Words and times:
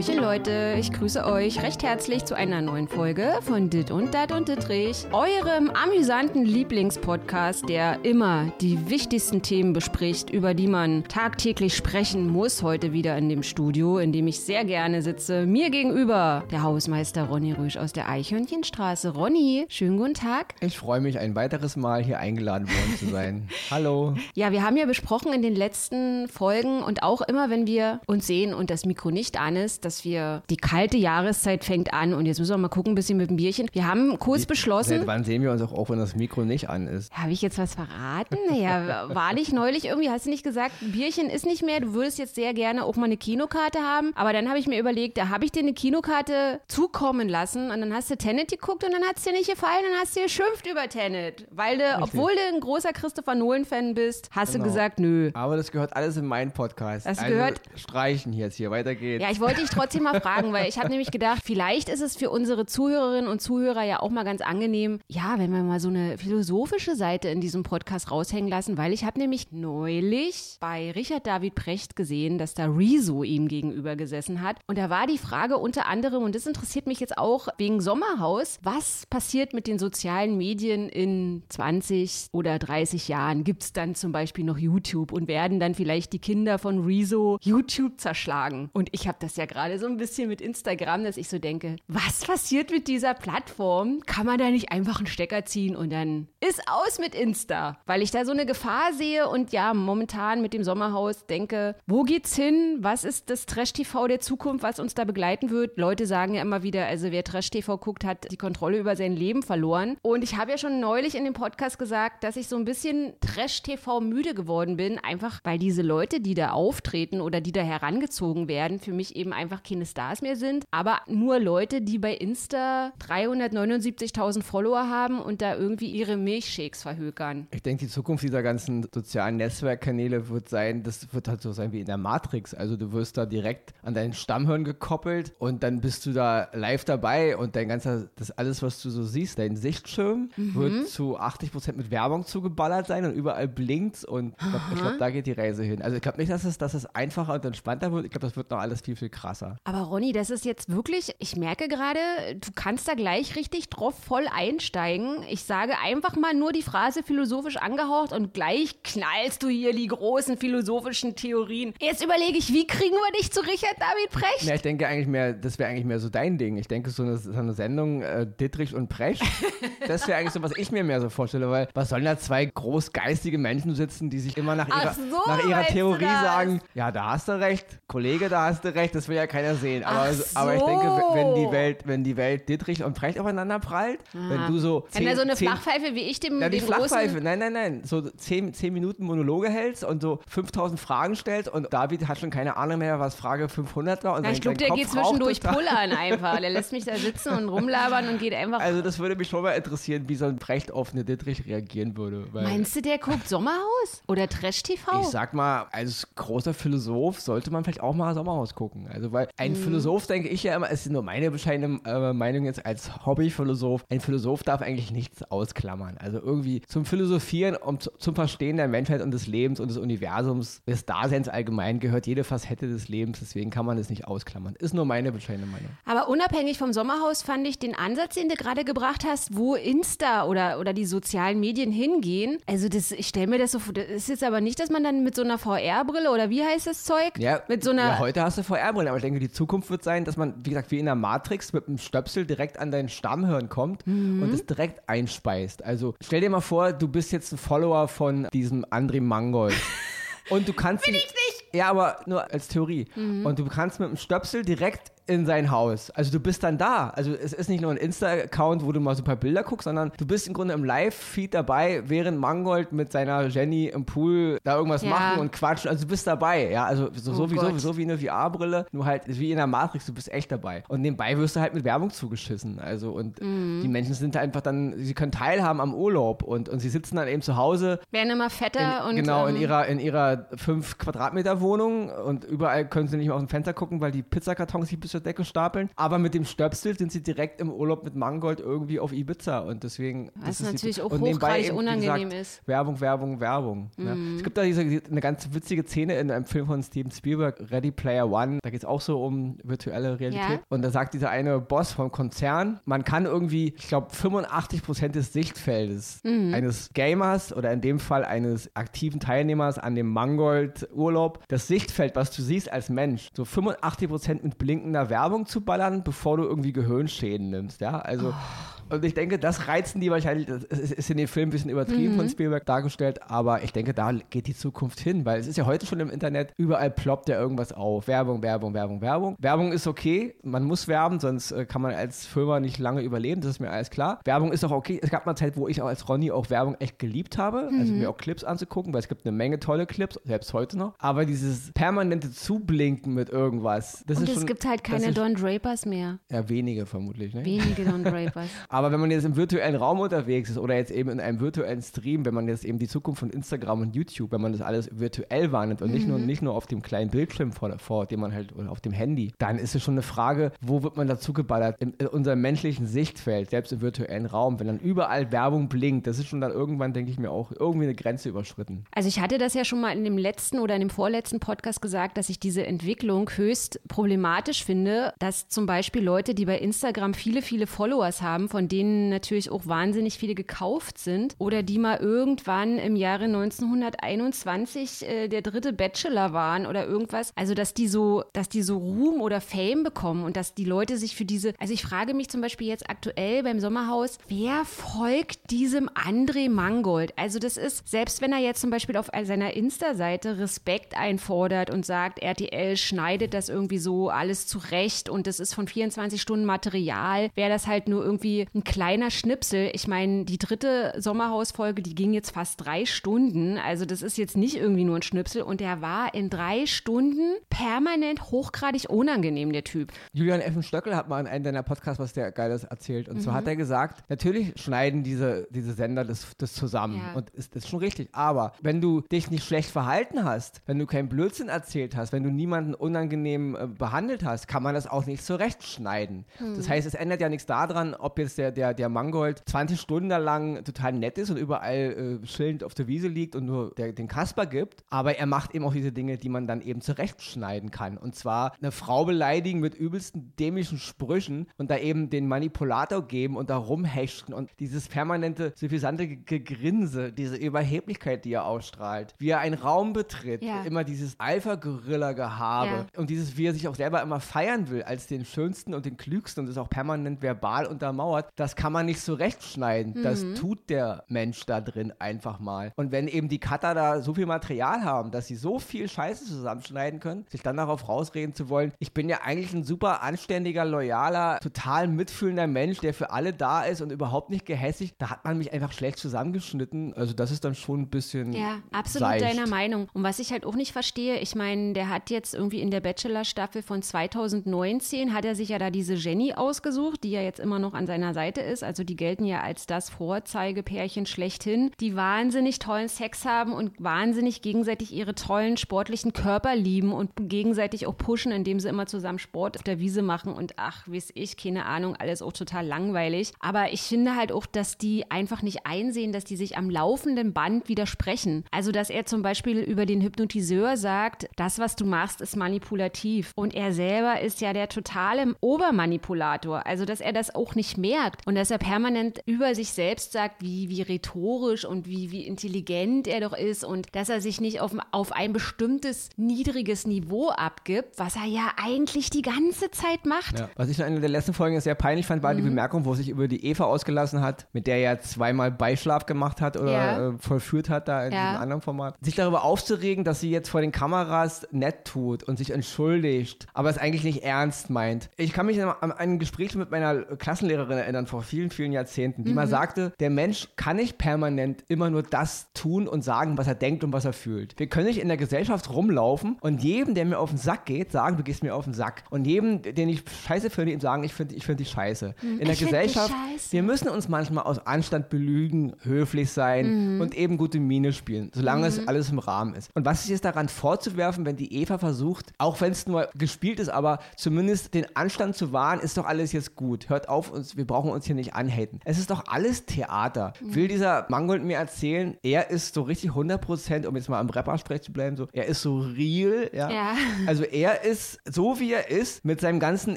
Hallöchen 0.00 0.22
Leute, 0.24 0.76
ich 0.78 0.92
grüße 0.94 1.26
euch 1.26 1.62
recht 1.62 1.82
herzlich 1.82 2.24
zu 2.24 2.34
einer 2.34 2.62
neuen 2.62 2.88
Folge 2.88 3.34
von 3.42 3.68
Dit 3.68 3.90
und 3.90 4.14
Dat 4.14 4.32
und 4.32 4.48
Dittrich, 4.48 5.04
eurem 5.12 5.68
amüsanten 5.68 6.42
Lieblingspodcast, 6.42 7.68
der 7.68 8.02
immer 8.02 8.50
die 8.62 8.88
wichtigsten 8.88 9.42
Themen 9.42 9.74
bespricht, 9.74 10.30
über 10.30 10.54
die 10.54 10.68
man 10.68 11.04
tagtäglich 11.04 11.76
sprechen 11.76 12.28
muss. 12.28 12.62
Heute 12.62 12.94
wieder 12.94 13.18
in 13.18 13.28
dem 13.28 13.42
Studio, 13.42 13.98
in 13.98 14.10
dem 14.10 14.26
ich 14.26 14.40
sehr 14.40 14.64
gerne 14.64 15.02
sitze. 15.02 15.44
Mir 15.44 15.68
gegenüber 15.68 16.44
der 16.50 16.62
Hausmeister 16.62 17.24
Ronny 17.24 17.52
Rüsch 17.52 17.76
aus 17.76 17.92
der 17.92 18.08
Eichhörnchenstraße. 18.08 19.10
Ronny, 19.10 19.66
schönen 19.68 19.98
guten 19.98 20.14
Tag. 20.14 20.54
Ich 20.62 20.78
freue 20.78 21.02
mich, 21.02 21.18
ein 21.18 21.34
weiteres 21.34 21.76
Mal 21.76 22.02
hier 22.02 22.18
eingeladen 22.18 22.68
worden 22.68 22.96
zu 22.98 23.10
sein. 23.10 23.50
Hallo. 23.70 24.14
Ja, 24.34 24.50
wir 24.50 24.62
haben 24.62 24.78
ja 24.78 24.86
besprochen 24.86 25.34
in 25.34 25.42
den 25.42 25.54
letzten 25.54 26.26
Folgen 26.28 26.82
und 26.82 27.02
auch 27.02 27.20
immer, 27.20 27.50
wenn 27.50 27.66
wir 27.66 28.00
uns 28.06 28.26
sehen 28.26 28.54
und 28.54 28.70
das 28.70 28.86
Mikro 28.86 29.10
nicht 29.10 29.38
an 29.38 29.56
ist, 29.56 29.90
dass 29.90 29.99
wir 30.04 30.42
die 30.50 30.56
kalte 30.56 30.96
Jahreszeit 30.96 31.64
fängt 31.64 31.92
an 31.92 32.14
und 32.14 32.26
jetzt 32.26 32.38
müssen 32.38 32.52
wir 32.52 32.58
mal 32.58 32.68
gucken, 32.68 32.92
ein 32.92 32.94
bisschen 32.94 33.18
mit 33.18 33.30
dem 33.30 33.36
Bierchen. 33.36 33.68
Wir 33.72 33.86
haben 33.86 34.18
kurz 34.18 34.46
beschlossen. 34.46 34.98
Seit 34.98 35.06
wann 35.06 35.24
sehen 35.24 35.42
wir 35.42 35.50
uns 35.52 35.62
auch, 35.62 35.72
auch 35.72 35.90
wenn 35.90 35.98
das 35.98 36.14
Mikro 36.16 36.42
nicht 36.44 36.68
an 36.68 36.86
ist? 36.86 37.12
Habe 37.12 37.32
ich 37.32 37.42
jetzt 37.42 37.58
was 37.58 37.74
verraten? 37.74 38.36
Naja, 38.48 39.08
wahrlich 39.12 39.52
neulich 39.52 39.84
irgendwie 39.86 40.10
hast 40.10 40.26
du 40.26 40.30
nicht 40.30 40.44
gesagt, 40.44 40.72
Bierchen 40.80 41.28
ist 41.30 41.46
nicht 41.46 41.62
mehr, 41.64 41.80
du 41.80 41.92
würdest 41.94 42.18
jetzt 42.18 42.34
sehr 42.34 42.54
gerne 42.54 42.84
auch 42.84 42.96
mal 42.96 43.04
eine 43.06 43.16
Kinokarte 43.16 43.78
haben. 43.80 44.12
Aber 44.14 44.32
dann 44.32 44.48
habe 44.48 44.58
ich 44.58 44.66
mir 44.66 44.78
überlegt, 44.78 45.18
da 45.18 45.28
habe 45.28 45.44
ich 45.44 45.52
dir 45.52 45.60
eine 45.60 45.72
Kinokarte 45.72 46.60
zukommen 46.68 47.28
lassen 47.28 47.70
und 47.70 47.80
dann 47.80 47.92
hast 47.94 48.10
du 48.10 48.16
Tenet 48.16 48.50
geguckt 48.50 48.84
und 48.84 48.92
dann 48.92 49.02
hat 49.04 49.16
es 49.16 49.24
dir 49.24 49.32
nicht 49.32 49.48
gefallen, 49.50 49.82
dann 49.90 50.00
hast 50.00 50.16
du 50.16 50.22
geschimpft 50.22 50.66
über 50.70 50.88
Tenet. 50.88 51.46
Weil 51.50 51.78
du, 51.78 51.84
Richtig. 51.84 52.02
obwohl 52.02 52.30
du 52.32 52.54
ein 52.54 52.60
großer 52.60 52.92
Christopher 52.92 53.34
Nolan-Fan 53.34 53.94
bist, 53.94 54.28
hast 54.32 54.52
Genau. 54.52 54.64
du 54.64 54.70
gesagt, 54.70 54.98
nö. 54.98 55.30
Aber 55.34 55.56
das 55.56 55.70
gehört 55.70 55.94
alles 55.94 56.16
in 56.16 56.26
meinen 56.26 56.52
Podcast. 56.52 57.06
Das 57.06 57.18
also 57.18 57.30
gehört- 57.32 57.60
streichen 57.76 58.32
jetzt 58.32 58.56
hier, 58.56 58.70
weiter 58.70 58.94
geht's. 58.94 59.22
Ja, 59.22 59.30
ich 59.30 59.40
wollte 59.40 59.60
dich 59.60 59.70
trotzdem 59.80 60.02
mal 60.02 60.20
fragen, 60.20 60.52
weil 60.52 60.68
ich 60.68 60.78
habe 60.78 60.88
nämlich 60.88 61.10
gedacht, 61.10 61.42
vielleicht 61.44 61.88
ist 61.88 62.02
es 62.02 62.16
für 62.16 62.30
unsere 62.30 62.66
Zuhörerinnen 62.66 63.30
und 63.30 63.40
Zuhörer 63.40 63.82
ja 63.82 64.00
auch 64.00 64.10
mal 64.10 64.24
ganz 64.24 64.40
angenehm, 64.42 65.00
ja, 65.08 65.34
wenn 65.38 65.52
wir 65.52 65.62
mal 65.62 65.80
so 65.80 65.88
eine 65.88 66.18
philosophische 66.18 66.96
Seite 66.96 67.28
in 67.28 67.40
diesem 67.40 67.62
Podcast 67.62 68.10
raushängen 68.10 68.50
lassen, 68.50 68.76
weil 68.76 68.92
ich 68.92 69.04
habe 69.04 69.18
nämlich 69.18 69.52
neulich 69.52 70.56
bei 70.60 70.90
Richard 70.90 71.26
David 71.26 71.54
Precht 71.54 71.96
gesehen, 71.96 72.38
dass 72.38 72.54
da 72.54 72.66
Rezo 72.66 73.22
ihm 73.22 73.48
gegenüber 73.48 73.96
gesessen 73.96 74.42
hat. 74.42 74.56
Und 74.66 74.76
da 74.76 74.90
war 74.90 75.06
die 75.06 75.18
Frage 75.18 75.56
unter 75.56 75.86
anderem, 75.86 76.24
und 76.24 76.34
das 76.34 76.46
interessiert 76.46 76.86
mich 76.86 77.00
jetzt 77.00 77.16
auch 77.16 77.48
wegen 77.58 77.80
Sommerhaus, 77.80 78.58
was 78.62 79.06
passiert 79.06 79.54
mit 79.54 79.66
den 79.66 79.78
sozialen 79.78 80.36
Medien 80.36 80.88
in 80.88 81.42
20 81.48 82.28
oder 82.32 82.58
30 82.58 83.08
Jahren? 83.08 83.44
Gibt 83.44 83.62
es 83.62 83.72
dann 83.72 83.94
zum 83.94 84.12
Beispiel 84.12 84.44
noch 84.44 84.58
YouTube 84.58 85.12
und 85.12 85.28
werden 85.28 85.60
dann 85.60 85.74
vielleicht 85.74 86.12
die 86.12 86.18
Kinder 86.18 86.58
von 86.58 86.84
Rezo 86.84 87.38
YouTube 87.40 88.00
zerschlagen? 88.00 88.70
Und 88.72 88.88
ich 88.92 89.08
habe 89.08 89.18
das 89.20 89.36
ja 89.36 89.46
gerade 89.46 89.69
so 89.78 89.86
ein 89.86 89.96
bisschen 89.96 90.28
mit 90.28 90.40
Instagram, 90.40 91.04
dass 91.04 91.16
ich 91.16 91.28
so 91.28 91.38
denke, 91.38 91.76
was 91.88 92.24
passiert 92.24 92.70
mit 92.70 92.88
dieser 92.88 93.14
Plattform? 93.14 94.00
Kann 94.06 94.26
man 94.26 94.38
da 94.38 94.50
nicht 94.50 94.72
einfach 94.72 94.98
einen 94.98 95.06
Stecker 95.06 95.44
ziehen 95.44 95.76
und 95.76 95.90
dann 95.92 96.28
ist 96.40 96.62
aus 96.68 96.98
mit 96.98 97.14
Insta? 97.14 97.78
Weil 97.86 98.02
ich 98.02 98.10
da 98.10 98.24
so 98.24 98.32
eine 98.32 98.46
Gefahr 98.46 98.92
sehe 98.92 99.28
und 99.28 99.52
ja, 99.52 99.74
momentan 99.74 100.42
mit 100.42 100.52
dem 100.52 100.64
Sommerhaus 100.64 101.26
denke, 101.26 101.76
wo 101.86 102.02
geht's 102.02 102.34
hin? 102.36 102.78
Was 102.80 103.04
ist 103.04 103.30
das 103.30 103.46
Trash-TV 103.46 104.08
der 104.08 104.20
Zukunft, 104.20 104.62
was 104.62 104.80
uns 104.80 104.94
da 104.94 105.04
begleiten 105.04 105.50
wird? 105.50 105.78
Leute 105.78 106.06
sagen 106.06 106.34
ja 106.34 106.42
immer 106.42 106.62
wieder, 106.62 106.86
also 106.86 107.10
wer 107.10 107.24
Trash-TV 107.24 107.78
guckt, 107.78 108.04
hat 108.04 108.30
die 108.30 108.36
Kontrolle 108.36 108.78
über 108.78 108.96
sein 108.96 109.14
Leben 109.16 109.42
verloren. 109.42 109.96
Und 110.02 110.24
ich 110.24 110.36
habe 110.36 110.50
ja 110.50 110.58
schon 110.58 110.80
neulich 110.80 111.14
in 111.14 111.24
dem 111.24 111.34
Podcast 111.34 111.78
gesagt, 111.78 112.24
dass 112.24 112.36
ich 112.36 112.48
so 112.48 112.56
ein 112.56 112.64
bisschen 112.64 113.12
Trash-TV 113.20 114.00
müde 114.00 114.34
geworden 114.34 114.76
bin, 114.76 114.98
einfach 114.98 115.40
weil 115.44 115.58
diese 115.58 115.82
Leute, 115.82 116.20
die 116.20 116.34
da 116.34 116.50
auftreten 116.50 117.20
oder 117.20 117.40
die 117.40 117.52
da 117.52 117.60
herangezogen 117.60 118.48
werden, 118.48 118.78
für 118.78 118.92
mich 118.92 119.16
eben 119.16 119.32
einfach 119.32 119.59
keine 119.62 119.86
Stars 119.86 120.22
mehr 120.22 120.36
sind, 120.36 120.64
aber 120.70 121.00
nur 121.06 121.38
Leute, 121.38 121.82
die 121.82 121.98
bei 121.98 122.14
Insta 122.14 122.92
379.000 123.06 124.42
Follower 124.42 124.88
haben 124.88 125.20
und 125.20 125.42
da 125.42 125.56
irgendwie 125.56 125.90
ihre 125.90 126.16
Milchshakes 126.16 126.82
verhökern. 126.82 127.46
Ich 127.50 127.62
denke, 127.62 127.84
die 127.84 127.90
Zukunft 127.90 128.24
dieser 128.24 128.42
ganzen 128.42 128.86
sozialen 128.92 129.36
Netzwerkkanäle 129.36 130.28
wird 130.28 130.48
sein, 130.48 130.82
das 130.82 131.12
wird 131.12 131.28
halt 131.28 131.42
so 131.42 131.52
sein 131.52 131.72
wie 131.72 131.80
in 131.80 131.86
der 131.86 131.98
Matrix. 131.98 132.54
Also 132.54 132.76
du 132.76 132.92
wirst 132.92 133.16
da 133.16 133.26
direkt 133.26 133.72
an 133.82 133.94
dein 133.94 134.12
Stammhirn 134.12 134.64
gekoppelt 134.64 135.34
und 135.38 135.62
dann 135.62 135.80
bist 135.80 136.06
du 136.06 136.12
da 136.12 136.48
live 136.52 136.84
dabei 136.84 137.36
und 137.36 137.56
dein 137.56 137.68
ganzer, 137.68 138.08
das 138.16 138.30
alles, 138.30 138.62
was 138.62 138.82
du 138.82 138.90
so 138.90 139.04
siehst, 139.04 139.38
dein 139.38 139.56
Sichtschirm 139.56 140.30
wird 140.36 140.88
zu 140.88 141.18
80 141.18 141.52
Prozent 141.52 141.78
mit 141.78 141.90
Werbung 141.90 142.24
zugeballert 142.26 142.86
sein 142.86 143.04
und 143.04 143.12
überall 143.12 143.48
blinkt 143.48 144.04
und 144.04 144.34
ich 144.40 144.48
glaube, 144.48 144.60
glaub, 144.74 144.98
da 144.98 145.10
geht 145.10 145.26
die 145.26 145.32
Reise 145.32 145.62
hin. 145.62 145.82
Also 145.82 145.96
ich 145.96 146.02
glaube 146.02 146.18
nicht, 146.18 146.30
dass 146.30 146.44
es, 146.44 146.58
dass 146.58 146.74
es 146.74 146.86
einfacher 146.94 147.34
und 147.34 147.44
entspannter 147.44 147.92
wird. 147.92 148.04
Ich 148.04 148.10
glaube, 148.10 148.26
das 148.26 148.36
wird 148.36 148.50
noch 148.50 148.58
alles 148.58 148.80
viel, 148.80 148.96
viel 148.96 149.08
krasser. 149.08 149.49
Aber 149.64 149.80
Ronny, 149.80 150.12
das 150.12 150.30
ist 150.30 150.44
jetzt 150.44 150.68
wirklich, 150.68 151.14
ich 151.18 151.36
merke 151.36 151.68
gerade, 151.68 151.98
du 152.34 152.50
kannst 152.54 152.88
da 152.88 152.94
gleich 152.94 153.36
richtig 153.36 153.68
drauf 153.68 153.94
voll 153.98 154.26
einsteigen. 154.32 155.22
Ich 155.28 155.44
sage 155.44 155.74
einfach 155.82 156.16
mal 156.16 156.34
nur 156.34 156.52
die 156.52 156.62
Phrase 156.62 157.02
philosophisch 157.02 157.56
angehaucht 157.56 158.12
und 158.12 158.34
gleich 158.34 158.82
knallst 158.82 159.42
du 159.42 159.48
hier 159.48 159.72
die 159.72 159.86
großen 159.86 160.36
philosophischen 160.36 161.14
Theorien. 161.14 161.74
Jetzt 161.80 162.04
überlege 162.04 162.38
ich, 162.38 162.52
wie 162.52 162.66
kriegen 162.66 162.94
wir 162.94 163.18
dich 163.18 163.32
zu 163.32 163.40
Richard 163.40 163.76
David 163.78 164.10
Precht? 164.10 164.42
Ja, 164.42 164.54
ich 164.54 164.62
denke 164.62 164.86
eigentlich 164.86 165.06
mehr, 165.06 165.32
das 165.32 165.58
wäre 165.58 165.70
eigentlich 165.70 165.84
mehr 165.84 165.98
so 165.98 166.08
dein 166.08 166.38
Ding. 166.38 166.56
Ich 166.56 166.68
denke, 166.68 166.90
so 166.90 167.02
eine, 167.02 167.16
so 167.16 167.32
eine 167.32 167.52
Sendung, 167.52 168.02
äh, 168.02 168.26
Dittrich 168.26 168.74
und 168.74 168.88
Precht, 168.88 169.22
das 169.86 170.06
wäre 170.08 170.18
eigentlich 170.18 170.32
so, 170.32 170.42
was 170.42 170.56
ich 170.56 170.70
mir 170.70 170.84
mehr 170.84 171.00
so 171.00 171.08
vorstelle, 171.08 171.50
weil 171.50 171.68
was 171.74 171.88
sollen 171.90 172.04
da 172.04 172.18
zwei 172.18 172.46
großgeistige 172.46 173.38
Menschen 173.38 173.74
sitzen, 173.74 174.10
die 174.10 174.18
sich 174.18 174.36
immer 174.36 174.54
nach 174.56 174.68
Ach 174.70 174.82
ihrer, 174.82 174.94
so, 174.94 175.22
nach 175.26 175.44
ihrer 175.44 175.64
Theorie 175.64 176.04
sagen, 176.04 176.60
ja, 176.74 176.90
da 176.90 177.12
hast 177.12 177.28
du 177.28 177.38
recht, 177.38 177.80
Kollege, 177.86 178.28
da 178.28 178.46
hast 178.46 178.64
du 178.64 178.74
recht, 178.74 178.94
das 178.94 179.08
will 179.08 179.16
ja 179.16 179.26
keiner 179.40 179.54
sehen. 179.56 179.84
Aber, 179.84 180.12
so. 180.12 180.24
aber 180.34 180.54
ich 180.54 180.62
denke, 180.62 181.02
wenn 181.12 181.34
die 181.34 181.52
Welt, 181.52 181.78
wenn 181.84 182.04
die 182.04 182.16
Welt 182.16 182.48
Dittrich 182.48 182.84
und 182.84 182.94
Precht 182.94 183.18
aufeinander 183.18 183.58
prallt, 183.58 184.00
wenn 184.12 184.46
du 184.46 184.58
so 184.58 184.86
Wenn 184.92 185.04
da 185.06 185.14
so 185.14 185.22
eine 185.22 185.34
zehn, 185.34 185.48
Flachpfeife 185.48 185.94
wie 185.94 186.02
ich 186.02 186.20
dem, 186.20 186.40
ja, 186.40 186.48
die 186.48 186.58
den 186.58 186.66
Flachpfeife, 186.66 187.14
großen... 187.14 187.22
nein, 187.22 187.38
nein, 187.38 187.52
nein. 187.52 187.82
So 187.84 188.02
10, 188.02 188.54
10 188.54 188.72
Minuten 188.72 189.04
Monologe 189.04 189.48
hältst 189.48 189.84
und 189.84 190.02
so 190.02 190.20
5000 190.28 190.78
Fragen 190.78 191.16
stellst 191.16 191.48
und 191.48 191.72
David 191.72 192.08
hat 192.08 192.18
schon 192.18 192.30
keine 192.30 192.56
Ahnung 192.56 192.78
mehr, 192.78 193.00
was 193.00 193.14
Frage 193.14 193.48
500 193.48 194.04
war. 194.04 194.16
Und 194.16 194.22
Na, 194.22 194.28
sein- 194.28 194.34
ich 194.34 194.40
glaube, 194.40 194.56
der 194.58 194.68
Kopf 194.68 194.78
geht 194.78 194.90
zwischendurch 194.90 195.40
pullern 195.40 195.92
einfach. 195.98 196.38
Der 196.40 196.50
lässt 196.50 196.72
mich 196.72 196.84
da 196.84 196.96
sitzen 196.96 197.30
und 197.30 197.48
rumlabern 197.48 198.08
und 198.08 198.18
geht 198.18 198.34
einfach... 198.34 198.60
Also 198.60 198.82
das 198.82 198.98
würde 198.98 199.16
mich 199.16 199.28
schon 199.28 199.42
mal 199.42 199.52
interessieren, 199.52 200.04
wie 200.08 200.16
so 200.16 200.26
ein 200.26 200.38
Precht 200.38 200.72
auf 200.72 200.92
eine 200.92 201.04
Dittrich 201.04 201.46
reagieren 201.46 201.96
würde. 201.96 202.26
Meinst 202.32 202.76
du, 202.76 202.82
der 202.82 202.98
guckt 202.98 203.28
Sommerhaus? 203.28 204.02
Oder 204.08 204.28
Trash-TV? 204.28 205.00
ich 205.00 205.08
sag 205.08 205.34
mal, 205.34 205.66
als 205.70 206.06
großer 206.14 206.54
Philosoph 206.54 207.20
sollte 207.20 207.50
man 207.50 207.64
vielleicht 207.64 207.80
auch 207.80 207.94
mal 207.94 208.14
Sommerhaus 208.14 208.54
gucken. 208.54 208.88
Also 208.92 209.12
weil 209.12 209.28
ein 209.36 209.54
Philosoph, 209.54 210.06
denke 210.06 210.28
ich 210.28 210.42
ja 210.42 210.54
immer, 210.56 210.70
es 210.70 210.86
ist 210.86 210.92
nur 210.92 211.02
meine 211.02 211.30
bescheidene 211.30 211.80
äh, 211.84 212.12
Meinung 212.12 212.44
jetzt 212.44 212.64
als 212.64 213.04
Hobbyphilosoph, 213.06 213.84
ein 213.88 214.00
Philosoph 214.00 214.42
darf 214.42 214.62
eigentlich 214.62 214.90
nichts 214.90 215.22
ausklammern. 215.30 215.96
Also 215.98 216.18
irgendwie 216.18 216.60
zum 216.62 216.84
Philosophieren, 216.84 217.56
zu, 217.78 217.90
zum 217.98 218.14
Verstehen 218.14 218.56
der 218.56 218.68
Menschheit 218.68 219.02
und 219.02 219.12
des 219.12 219.26
Lebens 219.26 219.60
und 219.60 219.68
des 219.68 219.78
Universums, 219.78 220.62
des 220.66 220.84
Daseins 220.84 221.28
allgemein 221.28 221.80
gehört 221.80 222.06
jede 222.06 222.24
Facette 222.24 222.68
des 222.68 222.88
Lebens, 222.88 223.20
deswegen 223.20 223.50
kann 223.50 223.66
man 223.66 223.78
es 223.78 223.90
nicht 223.90 224.06
ausklammern. 224.06 224.54
Ist 224.58 224.74
nur 224.74 224.84
meine 224.84 225.12
bescheidene 225.12 225.46
Meinung. 225.46 225.70
Aber 225.84 226.08
unabhängig 226.08 226.58
vom 226.58 226.72
Sommerhaus 226.72 227.22
fand 227.22 227.46
ich 227.46 227.58
den 227.58 227.74
Ansatz, 227.74 228.14
den 228.14 228.28
du 228.28 228.34
gerade 228.34 228.64
gebracht 228.64 229.04
hast, 229.06 229.36
wo 229.36 229.54
Insta 229.54 230.26
oder, 230.26 230.58
oder 230.58 230.72
die 230.72 230.84
sozialen 230.86 231.40
Medien 231.40 231.72
hingehen. 231.72 232.38
Also 232.46 232.68
das, 232.68 232.92
ich 232.92 233.06
stelle 233.06 233.26
mir 233.28 233.38
das 233.38 233.52
so 233.52 233.58
vor, 233.58 233.72
das 233.74 233.86
ist 233.88 234.08
jetzt 234.08 234.24
aber 234.24 234.40
nicht, 234.40 234.58
dass 234.60 234.70
man 234.70 234.82
dann 234.82 235.02
mit 235.02 235.14
so 235.14 235.22
einer 235.22 235.38
VR-Brille 235.38 236.10
oder 236.10 236.30
wie 236.30 236.44
heißt 236.44 236.66
das 236.66 236.84
Zeug? 236.84 237.18
Ja, 237.18 237.42
Mit 237.48 237.62
so 237.64 237.70
einer. 237.70 237.82
ja, 237.82 237.98
heute 237.98 238.22
hast 238.22 238.38
du 238.38 238.42
VR-Brillen, 238.42 238.88
aber 238.88 238.96
ich 238.96 239.02
denke, 239.02 239.19
die 239.20 239.30
Zukunft 239.30 239.70
wird 239.70 239.84
sein, 239.84 240.04
dass 240.04 240.16
man, 240.16 240.34
wie 240.44 240.50
gesagt, 240.50 240.70
wie 240.72 240.78
in 240.80 240.86
der 240.86 240.94
Matrix 240.96 241.52
mit 241.52 241.68
einem 241.68 241.78
Stöpsel 241.78 242.26
direkt 242.26 242.58
an 242.58 242.70
dein 242.72 242.88
Stammhirn 242.88 243.48
kommt 243.48 243.86
Mhm. 243.86 244.22
und 244.22 244.32
es 244.34 244.44
direkt 244.46 244.88
einspeist. 244.88 245.62
Also 245.64 245.94
stell 246.02 246.20
dir 246.20 246.30
mal 246.30 246.40
vor, 246.40 246.72
du 246.72 246.88
bist 246.88 247.12
jetzt 247.12 247.32
ein 247.32 247.38
Follower 247.38 247.86
von 247.88 248.26
diesem 248.32 248.64
André 248.66 249.00
Mangold. 249.00 249.54
und 250.30 250.48
du 250.48 250.52
kannst 250.52 250.84
Bin 250.84 250.94
ich 250.94 251.06
nicht! 251.06 251.44
Ja, 251.54 251.68
aber 251.70 252.00
nur 252.06 252.30
als 252.32 252.46
Theorie. 252.48 252.86
Mhm. 252.94 253.26
Und 253.26 253.38
du 253.38 253.44
kannst 253.46 253.80
mit 253.80 253.88
einem 253.88 253.96
Stöpsel 253.96 254.44
direkt 254.44 254.92
in 255.10 255.26
sein 255.26 255.50
Haus. 255.50 255.90
Also 255.90 256.10
du 256.12 256.20
bist 256.20 256.42
dann 256.42 256.56
da. 256.56 256.90
Also 256.90 257.12
es 257.12 257.32
ist 257.32 257.48
nicht 257.50 257.60
nur 257.60 257.70
ein 257.70 257.76
Insta-Account, 257.76 258.64
wo 258.64 258.72
du 258.72 258.80
mal 258.80 258.94
so 258.94 259.02
ein 259.02 259.04
paar 259.04 259.16
Bilder 259.16 259.42
guckst, 259.42 259.64
sondern 259.64 259.92
du 259.98 260.06
bist 260.06 260.28
im 260.28 260.34
Grunde 260.34 260.54
im 260.54 260.64
Live-Feed 260.64 261.34
dabei, 261.34 261.82
während 261.86 262.18
Mangold 262.18 262.72
mit 262.72 262.92
seiner 262.92 263.26
Jenny 263.26 263.66
im 263.66 263.84
Pool 263.84 264.38
da 264.44 264.56
irgendwas 264.56 264.82
Ja. 264.82 264.90
machen 264.90 265.18
und 265.20 265.32
quatschen. 265.32 265.68
Also 265.70 265.84
du 265.84 265.90
bist 265.90 266.06
dabei, 266.06 266.50
ja. 266.50 266.64
Also 266.64 266.88
so, 266.94 267.10
Oh 267.12 267.14
so, 267.14 267.30
wie, 267.30 267.38
so, 267.38 267.58
so 267.58 267.76
wie 267.76 267.82
eine 267.82 267.98
VR-Brille, 267.98 268.66
nur 268.72 268.86
halt 268.86 269.02
wie 269.06 269.30
in 269.30 269.36
der 269.36 269.46
Matrix, 269.46 269.86
du 269.86 269.92
bist 269.94 270.10
echt 270.12 270.30
dabei. 270.32 270.62
Und 270.68 270.80
nebenbei 270.80 271.16
wirst 271.18 271.36
du 271.36 271.40
halt 271.40 271.54
mit 271.54 271.64
Werbung 271.64 271.90
zugeschissen. 271.90 272.58
Also 272.60 272.92
und 272.92 273.20
Mhm. 273.20 273.60
die 273.62 273.68
Menschen 273.68 273.94
sind 273.94 274.16
einfach 274.16 274.40
dann, 274.40 274.74
sie 274.78 274.94
können 274.94 275.12
teilhaben 275.12 275.60
am 275.60 275.74
Urlaub 275.74 276.22
und, 276.22 276.48
und 276.48 276.60
sie 276.60 276.68
sitzen 276.68 276.96
dann 276.96 277.08
eben 277.08 277.22
zu 277.22 277.36
Hause 277.36 277.80
werden 277.90 278.10
immer 278.10 278.30
fetter 278.30 278.86
und. 278.88 278.96
genau, 278.96 279.26
in 279.26 279.34
ähm, 279.36 279.42
ihrer, 279.42 279.66
in 279.66 279.80
ihrer 279.80 280.26
5 280.36 280.78
Quadratmeter 280.78 281.40
Wohnung 281.40 281.90
und 281.90 282.24
überall 282.24 282.68
können 282.68 282.88
sie 282.88 282.96
nicht 282.96 283.06
mehr 283.06 283.16
aus 283.16 283.22
dem 283.22 283.28
Fenster 283.28 283.52
gucken, 283.52 283.80
weil 283.80 283.90
die 283.90 284.02
Pizzakartons 284.02 284.68
sich 284.68 284.78
bis 284.78 284.92
zur 285.00 285.04
Decke 285.04 285.24
stapeln. 285.24 285.70
Aber 285.76 285.98
mit 285.98 286.14
dem 286.14 286.24
Stöpsel 286.24 286.76
sind 286.76 286.92
sie 286.92 287.02
direkt 287.02 287.40
im 287.40 287.50
Urlaub 287.50 287.84
mit 287.84 287.94
Mangold 287.94 288.40
irgendwie 288.40 288.78
auf 288.78 288.92
Ibiza. 288.92 289.40
Und 289.40 289.64
deswegen. 289.64 290.10
Was 290.14 290.40
natürlich 290.40 290.76
die, 290.76 290.82
auch 290.82 290.90
hochgradig 290.90 291.52
unangenehm 291.52 292.10
gesagt, 292.10 292.12
ist. 292.12 292.46
Werbung, 292.46 292.80
Werbung, 292.80 293.20
Werbung. 293.20 293.70
Mhm. 293.76 293.86
Ja. 293.86 294.16
Es 294.16 294.22
gibt 294.22 294.36
da 294.36 294.42
diese, 294.42 294.60
eine 294.60 295.00
ganz 295.00 295.28
witzige 295.32 295.64
Szene 295.64 295.98
in 295.98 296.10
einem 296.10 296.26
Film 296.26 296.46
von 296.46 296.62
Steven 296.62 296.90
Spielberg, 296.90 297.50
Ready 297.50 297.70
Player 297.70 298.10
One. 298.10 298.38
Da 298.42 298.50
geht 298.50 298.60
es 298.60 298.64
auch 298.64 298.80
so 298.80 299.02
um 299.04 299.38
virtuelle 299.42 299.98
Realität. 299.98 300.30
Ja. 300.30 300.40
Und 300.48 300.62
da 300.62 300.70
sagt 300.70 300.94
dieser 300.94 301.10
eine 301.10 301.40
Boss 301.40 301.72
vom 301.72 301.90
Konzern, 301.90 302.60
man 302.64 302.84
kann 302.84 303.06
irgendwie, 303.06 303.54
ich 303.56 303.68
glaube, 303.68 303.88
85 303.90 304.62
Prozent 304.62 304.94
des 304.94 305.12
Sichtfeldes 305.12 306.00
mhm. 306.04 306.34
eines 306.34 306.70
Gamers 306.74 307.34
oder 307.34 307.52
in 307.52 307.60
dem 307.60 307.78
Fall 307.78 308.04
eines 308.04 308.54
aktiven 308.54 309.00
Teilnehmers 309.00 309.58
an 309.58 309.74
dem 309.74 309.88
Mangold-Urlaub, 309.88 311.20
das 311.28 311.46
Sichtfeld, 311.46 311.96
was 311.96 312.10
du 312.10 312.22
siehst 312.22 312.52
als 312.52 312.68
Mensch, 312.68 313.10
so 313.14 313.24
85 313.24 313.88
Prozent 313.88 314.24
mit 314.24 314.38
blinkender 314.38 314.79
Werbung 314.88 315.26
zu 315.26 315.42
ballern, 315.42 315.82
bevor 315.82 316.16
du 316.16 316.22
irgendwie 316.22 316.52
Gehirnschäden 316.52 317.30
nimmst. 317.30 317.60
Ja, 317.60 317.80
also. 317.80 318.14
Oh 318.16 318.59
und 318.70 318.84
ich 318.84 318.94
denke, 318.94 319.18
das 319.18 319.48
reizen 319.48 319.80
die 319.80 319.90
wahrscheinlich. 319.90 320.26
Das 320.26 320.58
ist 320.58 320.90
in 320.90 320.96
dem 320.96 321.08
Film 321.08 321.28
ein 321.28 321.32
bisschen 321.32 321.50
übertrieben 321.50 321.92
mhm. 321.92 321.96
von 321.96 322.08
Spielberg 322.08 322.46
dargestellt, 322.46 323.00
aber 323.10 323.42
ich 323.42 323.52
denke, 323.52 323.74
da 323.74 323.92
geht 324.10 324.26
die 324.26 324.36
Zukunft 324.36 324.80
hin, 324.80 325.04
weil 325.04 325.20
es 325.20 325.26
ist 325.26 325.36
ja 325.36 325.46
heute 325.46 325.66
schon 325.66 325.80
im 325.80 325.90
Internet, 325.90 326.32
überall 326.36 326.70
ploppt 326.70 327.08
ja 327.08 327.20
irgendwas 327.20 327.52
auf. 327.52 327.88
Werbung, 327.88 328.22
Werbung, 328.22 328.54
Werbung, 328.54 328.80
Werbung. 328.80 329.16
Werbung 329.18 329.52
ist 329.52 329.66
okay, 329.66 330.14
man 330.22 330.44
muss 330.44 330.68
werben, 330.68 331.00
sonst 331.00 331.32
äh, 331.32 331.44
kann 331.44 331.62
man 331.62 331.74
als 331.74 332.06
Firma 332.06 332.40
nicht 332.40 332.58
lange 332.58 332.82
überleben, 332.82 333.20
das 333.20 333.32
ist 333.32 333.40
mir 333.40 333.50
alles 333.50 333.70
klar. 333.70 334.00
Werbung 334.04 334.32
ist 334.32 334.44
auch 334.44 334.50
okay. 334.50 334.78
Es 334.82 334.90
gab 334.90 335.06
mal 335.06 335.16
Zeit, 335.16 335.36
wo 335.36 335.48
ich 335.48 335.60
auch 335.62 335.66
als 335.66 335.88
Ronny 335.88 336.10
auch 336.10 336.30
Werbung 336.30 336.56
echt 336.60 336.78
geliebt 336.78 337.18
habe, 337.18 337.38
also 337.38 337.50
mhm. 337.50 337.60
also 337.60 337.72
mir 337.72 337.90
auch 337.90 337.96
Clips 337.96 338.24
anzugucken, 338.24 338.72
weil 338.72 338.80
es 338.80 338.88
gibt 338.88 339.06
eine 339.06 339.16
Menge 339.16 339.40
tolle 339.40 339.66
Clips, 339.66 339.98
selbst 340.04 340.32
heute 340.32 340.56
noch. 340.56 340.74
Aber 340.78 341.04
dieses 341.04 341.52
permanente 341.52 342.10
Zublinken 342.10 342.94
mit 342.94 343.10
irgendwas, 343.10 343.84
das 343.86 343.98
Und 343.98 344.04
ist 344.04 344.10
es 344.10 344.14
schon, 344.16 344.26
gibt 344.26 344.44
halt 344.46 344.64
keine 344.64 344.92
Don 344.92 345.14
Drapers 345.14 345.66
mehr. 345.66 345.98
Ja, 346.10 346.28
wenige 346.28 346.66
vermutlich, 346.66 347.14
ne? 347.14 347.24
Wenige 347.24 347.64
Don 347.64 347.84
Drapers. 347.84 348.28
Aber 348.60 348.72
wenn 348.72 348.80
man 348.80 348.90
jetzt 348.90 349.06
im 349.06 349.16
virtuellen 349.16 349.56
Raum 349.56 349.80
unterwegs 349.80 350.28
ist 350.28 350.36
oder 350.36 350.54
jetzt 350.54 350.70
eben 350.70 350.90
in 350.90 351.00
einem 351.00 351.18
virtuellen 351.18 351.62
Stream, 351.62 352.04
wenn 352.04 352.12
man 352.12 352.28
jetzt 352.28 352.44
eben 352.44 352.58
die 352.58 352.68
Zukunft 352.68 353.00
von 353.00 353.08
Instagram 353.08 353.62
und 353.62 353.74
YouTube, 353.74 354.12
wenn 354.12 354.20
man 354.20 354.32
das 354.32 354.42
alles 354.42 354.68
virtuell 354.70 355.32
wahrnimmt 355.32 355.62
und 355.62 355.68
mhm. 355.68 355.74
nicht, 355.74 355.88
nur, 355.88 355.98
mhm. 355.98 356.04
nicht 356.04 356.20
nur 356.20 356.34
auf 356.34 356.46
dem 356.46 356.60
kleinen 356.60 356.90
Bildschirm 356.90 357.32
vor, 357.32 357.58
vor 357.58 357.86
dem 357.86 358.00
man 358.00 358.12
halt 358.12 358.36
oder 358.36 358.50
auf 358.50 358.60
dem 358.60 358.74
Handy, 358.74 359.14
dann 359.16 359.38
ist 359.38 359.54
es 359.54 359.62
schon 359.62 359.72
eine 359.72 359.82
Frage, 359.82 360.32
wo 360.42 360.62
wird 360.62 360.76
man 360.76 360.88
dazu 360.88 361.14
geballert? 361.14 361.56
In, 361.58 361.72
in 361.78 361.86
unserem 361.86 362.20
menschlichen 362.20 362.66
Sichtfeld, 362.66 363.30
selbst 363.30 363.50
im 363.50 363.62
virtuellen 363.62 364.04
Raum, 364.04 364.38
wenn 364.38 364.46
dann 364.46 364.58
überall 364.58 365.10
Werbung 365.10 365.48
blinkt, 365.48 365.86
das 365.86 365.98
ist 365.98 366.08
schon 366.08 366.20
dann 366.20 366.30
irgendwann, 366.30 366.74
denke 366.74 366.90
ich 366.90 366.98
mir, 366.98 367.10
auch 367.10 367.32
irgendwie 367.32 367.64
eine 367.64 367.74
Grenze 367.74 368.10
überschritten. 368.10 368.64
Also 368.72 368.90
ich 368.90 369.00
hatte 369.00 369.16
das 369.16 369.32
ja 369.32 369.46
schon 369.46 369.62
mal 369.62 369.74
in 369.74 369.84
dem 369.84 369.96
letzten 369.96 370.38
oder 370.38 370.54
in 370.54 370.60
dem 370.60 370.70
vorletzten 370.70 371.18
Podcast 371.18 371.62
gesagt, 371.62 371.96
dass 371.96 372.10
ich 372.10 372.20
diese 372.20 372.46
Entwicklung 372.46 373.08
höchst 373.08 373.58
problematisch 373.68 374.44
finde, 374.44 374.92
dass 374.98 375.28
zum 375.28 375.46
Beispiel 375.46 375.82
Leute, 375.82 376.14
die 376.14 376.26
bei 376.26 376.36
Instagram 376.36 376.92
viele, 376.92 377.22
viele 377.22 377.46
Followers 377.46 378.02
haben, 378.02 378.28
von 378.28 378.49
denen 378.52 378.88
natürlich 378.88 379.30
auch 379.30 379.46
wahnsinnig 379.46 379.98
viele 379.98 380.14
gekauft 380.14 380.78
sind 380.78 381.14
oder 381.18 381.42
die 381.42 381.58
mal 381.58 381.78
irgendwann 381.78 382.58
im 382.58 382.76
Jahre 382.76 383.04
1921 383.04 384.86
äh, 384.86 385.08
der 385.08 385.22
dritte 385.22 385.52
Bachelor 385.52 386.12
waren 386.12 386.46
oder 386.46 386.66
irgendwas. 386.66 387.12
Also 387.16 387.34
dass 387.34 387.54
die 387.54 387.68
so, 387.68 388.04
dass 388.12 388.28
die 388.28 388.42
so 388.42 388.58
Ruhm 388.58 389.00
oder 389.00 389.20
Fame 389.20 389.62
bekommen 389.62 390.04
und 390.04 390.16
dass 390.16 390.34
die 390.34 390.44
Leute 390.44 390.76
sich 390.76 390.96
für 390.96 391.04
diese. 391.04 391.34
Also 391.38 391.54
ich 391.54 391.62
frage 391.62 391.94
mich 391.94 392.08
zum 392.08 392.20
Beispiel 392.20 392.48
jetzt 392.48 392.68
aktuell 392.68 393.22
beim 393.22 393.40
Sommerhaus, 393.40 393.98
wer 394.08 394.44
folgt 394.44 395.30
diesem 395.30 395.68
André 395.68 396.28
Mangold? 396.28 396.92
Also 396.96 397.18
das 397.18 397.36
ist, 397.36 397.68
selbst 397.68 398.00
wenn 398.00 398.12
er 398.12 398.18
jetzt 398.18 398.40
zum 398.40 398.50
Beispiel 398.50 398.76
auf 398.76 398.90
seiner 399.02 399.34
Insta-Seite 399.34 400.18
Respekt 400.18 400.76
einfordert 400.76 401.50
und 401.50 401.64
sagt, 401.64 402.00
RTL 402.00 402.56
schneidet 402.56 403.14
das 403.14 403.28
irgendwie 403.28 403.58
so 403.58 403.90
alles 403.90 404.26
zurecht 404.26 404.88
und 404.88 405.06
das 405.06 405.20
ist 405.20 405.34
von 405.34 405.48
24 405.48 406.00
Stunden 406.00 406.24
Material, 406.24 407.10
wäre 407.14 407.30
das 407.30 407.46
halt 407.46 407.68
nur 407.68 407.84
irgendwie 407.84 408.26
kleiner 408.44 408.90
Schnitt 408.90 409.10
Schnipsel. 409.10 409.50
Ich 409.54 409.66
meine, 409.66 410.04
die 410.04 410.18
dritte 410.18 410.72
Sommerhausfolge, 410.78 411.62
die 411.62 411.74
ging 411.74 411.92
jetzt 411.92 412.12
fast 412.12 412.44
drei 412.44 412.64
Stunden. 412.64 413.38
Also 413.38 413.64
das 413.64 413.82
ist 413.82 413.98
jetzt 413.98 414.16
nicht 414.16 414.36
irgendwie 414.36 414.62
nur 414.62 414.76
ein 414.76 414.82
Schnipsel. 414.82 415.22
Und 415.22 415.40
der 415.40 415.60
war 415.62 415.94
in 415.94 416.10
drei 416.10 416.46
Stunden 416.46 417.16
permanent 417.28 418.10
hochgradig 418.12 418.70
unangenehm, 418.70 419.32
der 419.32 419.42
Typ. 419.42 419.72
Julian 419.92 420.20
Effenstöckel 420.20 420.76
hat 420.76 420.88
mal 420.88 421.00
in 421.00 421.08
einem 421.08 421.24
deiner 421.24 421.42
Podcasts 421.42 421.80
was 421.80 421.92
der 421.92 422.12
Geiles 422.12 422.44
erzählt. 422.44 422.88
Und 422.88 422.98
mhm. 422.98 423.00
so 423.00 423.12
hat 423.12 423.26
er 423.26 423.34
gesagt, 423.34 423.82
natürlich 423.90 424.40
schneiden 424.40 424.84
diese, 424.84 425.26
diese 425.30 425.54
Sender 425.54 425.84
das, 425.84 426.06
das 426.18 426.32
zusammen. 426.32 426.76
Ja. 426.76 426.92
Und 426.94 427.10
ist, 427.10 427.34
ist 427.34 427.48
schon 427.48 427.58
richtig. 427.58 427.88
Aber 427.92 428.32
wenn 428.40 428.60
du 428.60 428.82
dich 428.92 429.10
nicht 429.10 429.24
schlecht 429.24 429.50
verhalten 429.50 430.04
hast, 430.04 430.40
wenn 430.46 430.58
du 430.58 430.66
keinen 430.66 430.88
Blödsinn 430.88 431.28
erzählt 431.28 431.74
hast, 431.74 431.92
wenn 431.92 432.04
du 432.04 432.10
niemanden 432.10 432.54
unangenehm 432.54 433.34
äh, 433.34 433.46
behandelt 433.48 434.04
hast, 434.04 434.28
kann 434.28 434.44
man 434.44 434.54
das 434.54 434.68
auch 434.68 434.86
nicht 434.86 435.04
zurechtschneiden. 435.04 436.04
Mhm. 436.20 436.36
Das 436.36 436.48
heißt, 436.48 436.66
es 436.66 436.74
ändert 436.74 437.00
ja 437.00 437.08
nichts 437.08 437.26
daran, 437.26 437.74
ob 437.74 437.98
jetzt 437.98 438.18
der, 438.20 438.30
der, 438.30 438.54
der 438.54 438.68
Mango 438.68 439.00
Mangold 439.00 439.22
20 439.26 439.60
Stunden 439.60 439.88
lang 439.88 440.44
total 440.44 440.72
nett 440.72 440.98
ist 440.98 441.10
und 441.10 441.16
überall 441.16 442.00
äh, 442.02 442.06
chillend 442.06 442.44
auf 442.44 442.54
der 442.54 442.66
Wiese 442.66 442.88
liegt 442.88 443.14
und 443.14 443.24
nur 443.24 443.54
der, 443.54 443.72
den 443.72 443.88
Kasper 443.88 444.26
gibt. 444.26 444.64
Aber 444.68 444.96
er 444.96 445.06
macht 445.06 445.34
eben 445.34 445.44
auch 445.44 445.52
diese 445.52 445.72
Dinge, 445.72 445.96
die 445.96 446.08
man 446.08 446.26
dann 446.26 446.40
eben 446.40 446.60
zurechtschneiden 446.60 447.50
kann. 447.50 447.78
Und 447.78 447.94
zwar 447.94 448.32
eine 448.40 448.50
Frau 448.50 448.84
beleidigen 448.84 449.40
mit 449.40 449.54
übelsten 449.54 450.12
dämischen 450.18 450.58
Sprüchen 450.58 451.28
und 451.38 451.50
da 451.50 451.56
eben 451.56 451.88
den 451.88 452.08
Manipulator 452.08 452.86
geben 452.86 453.16
und 453.16 453.30
da 453.30 453.36
rumhechten 453.36 454.12
und 454.12 454.30
dieses 454.40 454.68
permanente, 454.68 455.32
suffisante 455.36 455.86
Gegrinse, 455.86 456.92
diese 456.92 457.16
Überheblichkeit, 457.16 458.04
die 458.04 458.12
er 458.12 458.26
ausstrahlt. 458.26 458.94
Wie 458.98 459.10
er 459.10 459.20
einen 459.20 459.34
Raum 459.34 459.72
betritt, 459.72 460.22
ja. 460.22 460.42
immer 460.42 460.64
dieses 460.64 460.98
Alpha-Gorilla-Gehabe 460.98 462.50
ja. 462.50 462.66
und 462.76 462.90
dieses, 462.90 463.16
wie 463.16 463.26
er 463.26 463.34
sich 463.34 463.46
auch 463.46 463.54
selber 463.54 463.82
immer 463.82 464.00
feiern 464.00 464.50
will 464.50 464.62
als 464.62 464.86
den 464.88 465.04
schönsten 465.04 465.54
und 465.54 465.64
den 465.64 465.76
klügsten 465.76 466.22
und 466.22 466.26
das 466.26 466.38
auch 466.38 466.48
permanent 466.48 467.02
verbal 467.02 467.46
untermauert. 467.46 468.09
Das 468.16 468.36
kann 468.36 468.52
man 468.52 468.66
nicht 468.66 468.80
so 468.80 468.90
zurechtschneiden. 468.90 469.74
Mhm. 469.76 469.82
Das 469.82 470.04
tut 470.18 470.50
der 470.50 470.84
Mensch 470.88 471.24
da 471.26 471.40
drin 471.40 471.72
einfach 471.78 472.18
mal. 472.18 472.52
Und 472.56 472.72
wenn 472.72 472.88
eben 472.88 473.08
die 473.08 473.20
Cutter 473.20 473.54
da 473.54 473.80
so 473.80 473.94
viel 473.94 474.06
Material 474.06 474.64
haben, 474.64 474.90
dass 474.90 475.06
sie 475.06 475.14
so 475.14 475.38
viel 475.38 475.68
Scheiße 475.68 476.04
zusammenschneiden 476.04 476.80
können, 476.80 477.06
sich 477.08 477.22
dann 477.22 477.36
darauf 477.36 477.68
rausreden 477.68 478.14
zu 478.14 478.28
wollen, 478.28 478.52
ich 478.58 478.74
bin 478.74 478.88
ja 478.88 479.00
eigentlich 479.04 479.32
ein 479.32 479.44
super 479.44 479.82
anständiger, 479.82 480.44
loyaler, 480.44 481.20
total 481.20 481.68
mitfühlender 481.68 482.26
Mensch, 482.26 482.58
der 482.58 482.74
für 482.74 482.90
alle 482.90 483.12
da 483.12 483.44
ist 483.44 483.60
und 483.60 483.70
überhaupt 483.70 484.10
nicht 484.10 484.26
gehässig, 484.26 484.74
da 484.78 484.90
hat 484.90 485.04
man 485.04 485.18
mich 485.18 485.32
einfach 485.32 485.52
schlecht 485.52 485.78
zusammengeschnitten. 485.78 486.74
Also 486.74 486.92
das 486.92 487.12
ist 487.12 487.24
dann 487.24 487.34
schon 487.34 487.62
ein 487.62 487.68
bisschen. 487.68 488.12
Ja, 488.12 488.38
absolut 488.50 488.88
seicht. 488.88 489.04
deiner 489.04 489.28
Meinung. 489.28 489.68
Und 489.72 489.84
was 489.84 490.00
ich 490.00 490.10
halt 490.10 490.26
auch 490.26 490.34
nicht 490.34 490.52
verstehe, 490.52 490.98
ich 490.98 491.14
meine, 491.14 491.52
der 491.52 491.68
hat 491.68 491.90
jetzt 491.90 492.14
irgendwie 492.14 492.40
in 492.40 492.50
der 492.50 492.60
Bachelor-Staffel 492.60 493.42
von 493.42 493.62
2019 493.62 494.92
hat 494.92 495.04
er 495.04 495.14
sich 495.14 495.28
ja 495.28 495.38
da 495.38 495.50
diese 495.50 495.74
Jenny 495.74 496.14
ausgesucht, 496.14 496.82
die 496.82 496.90
ja 496.90 497.02
jetzt 497.02 497.20
immer 497.20 497.38
noch 497.38 497.54
an 497.54 497.68
seiner 497.68 497.94
Seite 497.94 497.99
ist, 498.08 498.42
also 498.42 498.64
die 498.64 498.76
gelten 498.76 499.04
ja 499.04 499.20
als 499.20 499.46
das 499.46 499.70
Vorzeigepärchen 499.70 500.86
schlechthin, 500.86 501.50
die 501.60 501.76
wahnsinnig 501.76 502.38
tollen 502.38 502.68
Sex 502.68 503.04
haben 503.04 503.32
und 503.32 503.52
wahnsinnig 503.62 504.22
gegenseitig 504.22 504.72
ihre 504.72 504.94
tollen 504.94 505.36
sportlichen 505.36 505.92
Körper 505.92 506.36
lieben 506.36 506.72
und 506.72 506.90
gegenseitig 506.96 507.66
auch 507.66 507.76
pushen, 507.76 508.12
indem 508.12 508.40
sie 508.40 508.48
immer 508.48 508.66
zusammen 508.66 508.98
Sport 508.98 509.36
auf 509.36 509.42
der 509.42 509.58
Wiese 509.58 509.82
machen 509.82 510.12
und 510.12 510.34
ach, 510.36 510.66
weiß 510.66 510.92
ich, 510.94 511.16
keine 511.16 511.46
Ahnung, 511.46 511.76
alles 511.76 512.02
auch 512.02 512.12
total 512.12 512.46
langweilig. 512.46 513.12
Aber 513.20 513.52
ich 513.52 513.62
finde 513.62 513.96
halt 513.96 514.12
auch, 514.12 514.26
dass 514.26 514.58
die 514.58 514.90
einfach 514.90 515.22
nicht 515.22 515.46
einsehen, 515.46 515.92
dass 515.92 516.04
die 516.04 516.16
sich 516.16 516.36
am 516.36 516.50
laufenden 516.50 517.12
Band 517.12 517.48
widersprechen. 517.48 518.24
Also, 518.30 518.52
dass 518.52 518.70
er 518.70 518.86
zum 518.86 519.02
Beispiel 519.02 519.38
über 519.38 519.66
den 519.66 519.80
Hypnotiseur 519.80 520.56
sagt, 520.56 521.08
das, 521.16 521.38
was 521.38 521.56
du 521.56 521.66
machst, 521.66 522.00
ist 522.00 522.16
manipulativ. 522.16 523.12
Und 523.16 523.34
er 523.34 523.52
selber 523.52 524.00
ist 524.00 524.20
ja 524.20 524.32
der 524.32 524.48
totale 524.48 525.14
Obermanipulator. 525.20 526.46
Also, 526.46 526.64
dass 526.64 526.80
er 526.80 526.92
das 526.92 527.14
auch 527.14 527.34
nicht 527.34 527.58
merkt 527.90 528.06
und 528.06 528.14
dass 528.14 528.30
er 528.30 528.38
permanent 528.38 528.60
permanent 528.60 529.02
über 529.06 529.34
sich 529.34 529.52
selbst 529.52 529.92
sagt, 529.92 530.22
wie, 530.22 530.48
wie 530.48 530.62
rhetorisch 530.62 531.44
und 531.44 531.66
wie, 531.66 531.90
wie 531.90 532.06
intelligent 532.06 532.86
er 532.86 533.00
doch 533.00 533.16
ist 533.16 533.44
und 533.44 533.74
dass 533.74 533.88
er 533.88 534.00
sich 534.00 534.20
nicht 534.20 534.40
auf, 534.40 534.52
auf 534.70 534.92
ein 534.92 535.12
bestimmtes 535.12 535.90
niedriges 535.96 536.66
Niveau 536.66 537.10
abgibt, 537.10 537.78
was 537.78 537.96
er 537.96 538.06
ja 538.06 538.32
eigentlich 538.36 538.90
die 538.90 539.02
ganze 539.02 539.50
Zeit 539.50 539.86
macht. 539.86 540.18
Ja. 540.18 540.28
Was 540.36 540.48
ich 540.48 540.58
in 540.58 540.64
einer 540.64 540.80
der 540.80 540.88
letzten 540.88 541.12
Folgen 541.12 541.40
sehr 541.40 541.54
peinlich 541.54 541.86
fand, 541.86 542.02
war 542.02 542.12
mhm. 542.12 542.18
die 542.18 542.22
Bemerkung, 542.24 542.64
wo 542.64 542.74
sich 542.74 542.88
über 542.88 543.08
die 543.08 543.24
Eva 543.24 543.44
ausgelassen 543.44 544.02
hat, 544.02 544.26
mit 544.32 544.46
der 544.46 544.58
er 544.58 544.80
zweimal 544.80 545.30
Beischlaf 545.30 545.86
gemacht 545.86 546.20
hat 546.20 546.36
oder 546.36 546.52
ja. 546.52 546.88
äh, 546.88 546.98
vollführt 546.98 547.48
hat 547.48 547.68
da 547.68 547.86
in 547.86 547.92
ja. 547.92 548.10
diesem 548.10 548.22
anderen 548.22 548.42
Format. 548.42 548.76
Sich 548.80 548.94
darüber 548.94 549.24
aufzuregen, 549.24 549.84
dass 549.84 550.00
sie 550.00 550.10
jetzt 550.10 550.28
vor 550.28 550.40
den 550.40 550.52
Kameras 550.52 551.26
nett 551.30 551.64
tut 551.64 552.02
und 552.02 552.18
sich 552.18 552.30
entschuldigt, 552.30 553.26
aber 553.34 553.50
es 553.50 553.58
eigentlich 553.58 553.84
nicht 553.84 554.02
ernst 554.02 554.50
meint. 554.50 554.90
Ich 554.96 555.12
kann 555.12 555.26
mich 555.26 555.42
an 555.42 555.72
ein 555.72 555.98
Gespräch 555.98 556.34
mit 556.34 556.50
meiner 556.50 556.82
Klassenlehrerin 556.82 557.58
erinnern, 557.58 557.79
Ländern 557.80 557.86
vor 557.86 558.02
vielen, 558.02 558.30
vielen 558.30 558.52
Jahrzehnten, 558.52 559.04
die 559.04 559.14
mal 559.14 559.26
sagte, 559.26 559.72
der 559.80 559.90
Mensch 559.90 560.28
kann 560.36 560.56
nicht 560.56 560.78
permanent 560.78 561.44
immer 561.48 561.70
nur 561.70 561.82
das 561.82 562.28
tun 562.34 562.68
und 562.68 562.82
sagen, 562.82 563.16
was 563.16 563.26
er 563.26 563.34
denkt 563.34 563.64
und 563.64 563.72
was 563.72 563.84
er 563.84 563.92
fühlt. 563.92 564.38
Wir 564.38 564.48
können 564.48 564.66
nicht 564.66 564.80
in 564.80 564.88
der 564.88 564.96
Gesellschaft 564.96 565.50
rumlaufen 565.50 566.16
und 566.20 566.42
jedem, 566.42 566.74
der 566.74 566.84
mir 566.84 566.98
auf 566.98 567.10
den 567.10 567.18
Sack 567.18 567.46
geht, 567.46 567.72
sagen, 567.72 567.96
du 567.96 568.02
gehst 568.02 568.22
mir 568.22 568.34
auf 568.34 568.44
den 568.44 568.54
Sack. 568.54 568.84
Und 568.90 569.06
jedem, 569.06 569.42
den 569.42 569.68
ich 569.68 569.82
scheiße 570.06 570.30
finde, 570.30 570.52
ihm 570.52 570.60
sagen, 570.60 570.84
ich 570.84 570.92
finde 570.92 571.14
ich 571.14 571.24
find 571.24 571.40
dich 571.40 571.48
scheiße. 571.50 571.94
In 572.02 572.18
der 572.18 572.32
Ich 572.32 572.40
Gesellschaft, 572.40 572.92
wir 573.30 573.42
müssen 573.42 573.68
uns 573.68 573.88
manchmal 573.88 574.24
aus 574.24 574.46
Anstand 574.46 574.88
belügen, 574.90 575.54
höflich 575.62 576.10
sein 576.10 576.80
und 576.80 576.94
eben 576.96 577.16
gute 577.16 577.40
Miene 577.40 577.72
spielen, 577.72 578.10
solange 578.14 578.46
es 578.46 578.66
alles 578.66 578.90
im 578.90 578.98
Rahmen 578.98 579.34
ist. 579.34 579.50
Und 579.54 579.64
was 579.64 579.82
ist 579.82 579.90
jetzt 579.90 580.04
daran 580.04 580.28
vorzuwerfen, 580.28 581.06
wenn 581.06 581.16
die 581.16 581.34
Eva 581.34 581.58
versucht, 581.58 582.12
auch 582.18 582.40
wenn 582.40 582.52
es 582.52 582.66
nur 582.66 582.88
gespielt 582.96 583.40
ist, 583.40 583.48
aber 583.48 583.78
zumindest 583.96 584.54
den 584.54 584.66
Anstand 584.74 585.16
zu 585.16 585.32
wahren, 585.32 585.60
ist 585.60 585.76
doch 585.76 585.86
alles 585.86 586.12
jetzt 586.12 586.34
gut. 586.36 586.68
Hört 586.68 586.88
auf 586.88 587.10
uns, 587.10 587.36
wir 587.36 587.46
brauchen 587.46 587.69
uns 587.70 587.86
hier 587.86 587.94
nicht 587.94 588.14
anhaten. 588.14 588.60
Es 588.64 588.78
ist 588.78 588.90
doch 588.90 589.04
alles 589.06 589.46
Theater. 589.46 590.12
Will 590.20 590.48
dieser 590.48 590.86
Mangold 590.88 591.22
mir 591.24 591.36
erzählen, 591.38 591.96
er 592.02 592.30
ist 592.30 592.54
so 592.54 592.62
richtig 592.62 592.90
100%, 592.90 593.66
um 593.66 593.76
jetzt 593.76 593.88
mal 593.88 593.98
am 594.00 594.10
Rapper-Sprech 594.10 594.62
zu 594.62 594.72
bleiben, 594.72 594.96
so, 594.96 595.06
er 595.12 595.26
ist 595.26 595.42
so 595.42 595.58
real, 595.58 596.30
ja. 596.32 596.50
Ja. 596.50 596.74
Also 597.06 597.24
er 597.24 597.64
ist 597.64 597.98
so 598.08 598.38
wie 598.40 598.52
er 598.52 598.70
ist, 598.70 599.04
mit 599.04 599.20
seinem 599.20 599.40
ganzen 599.40 599.76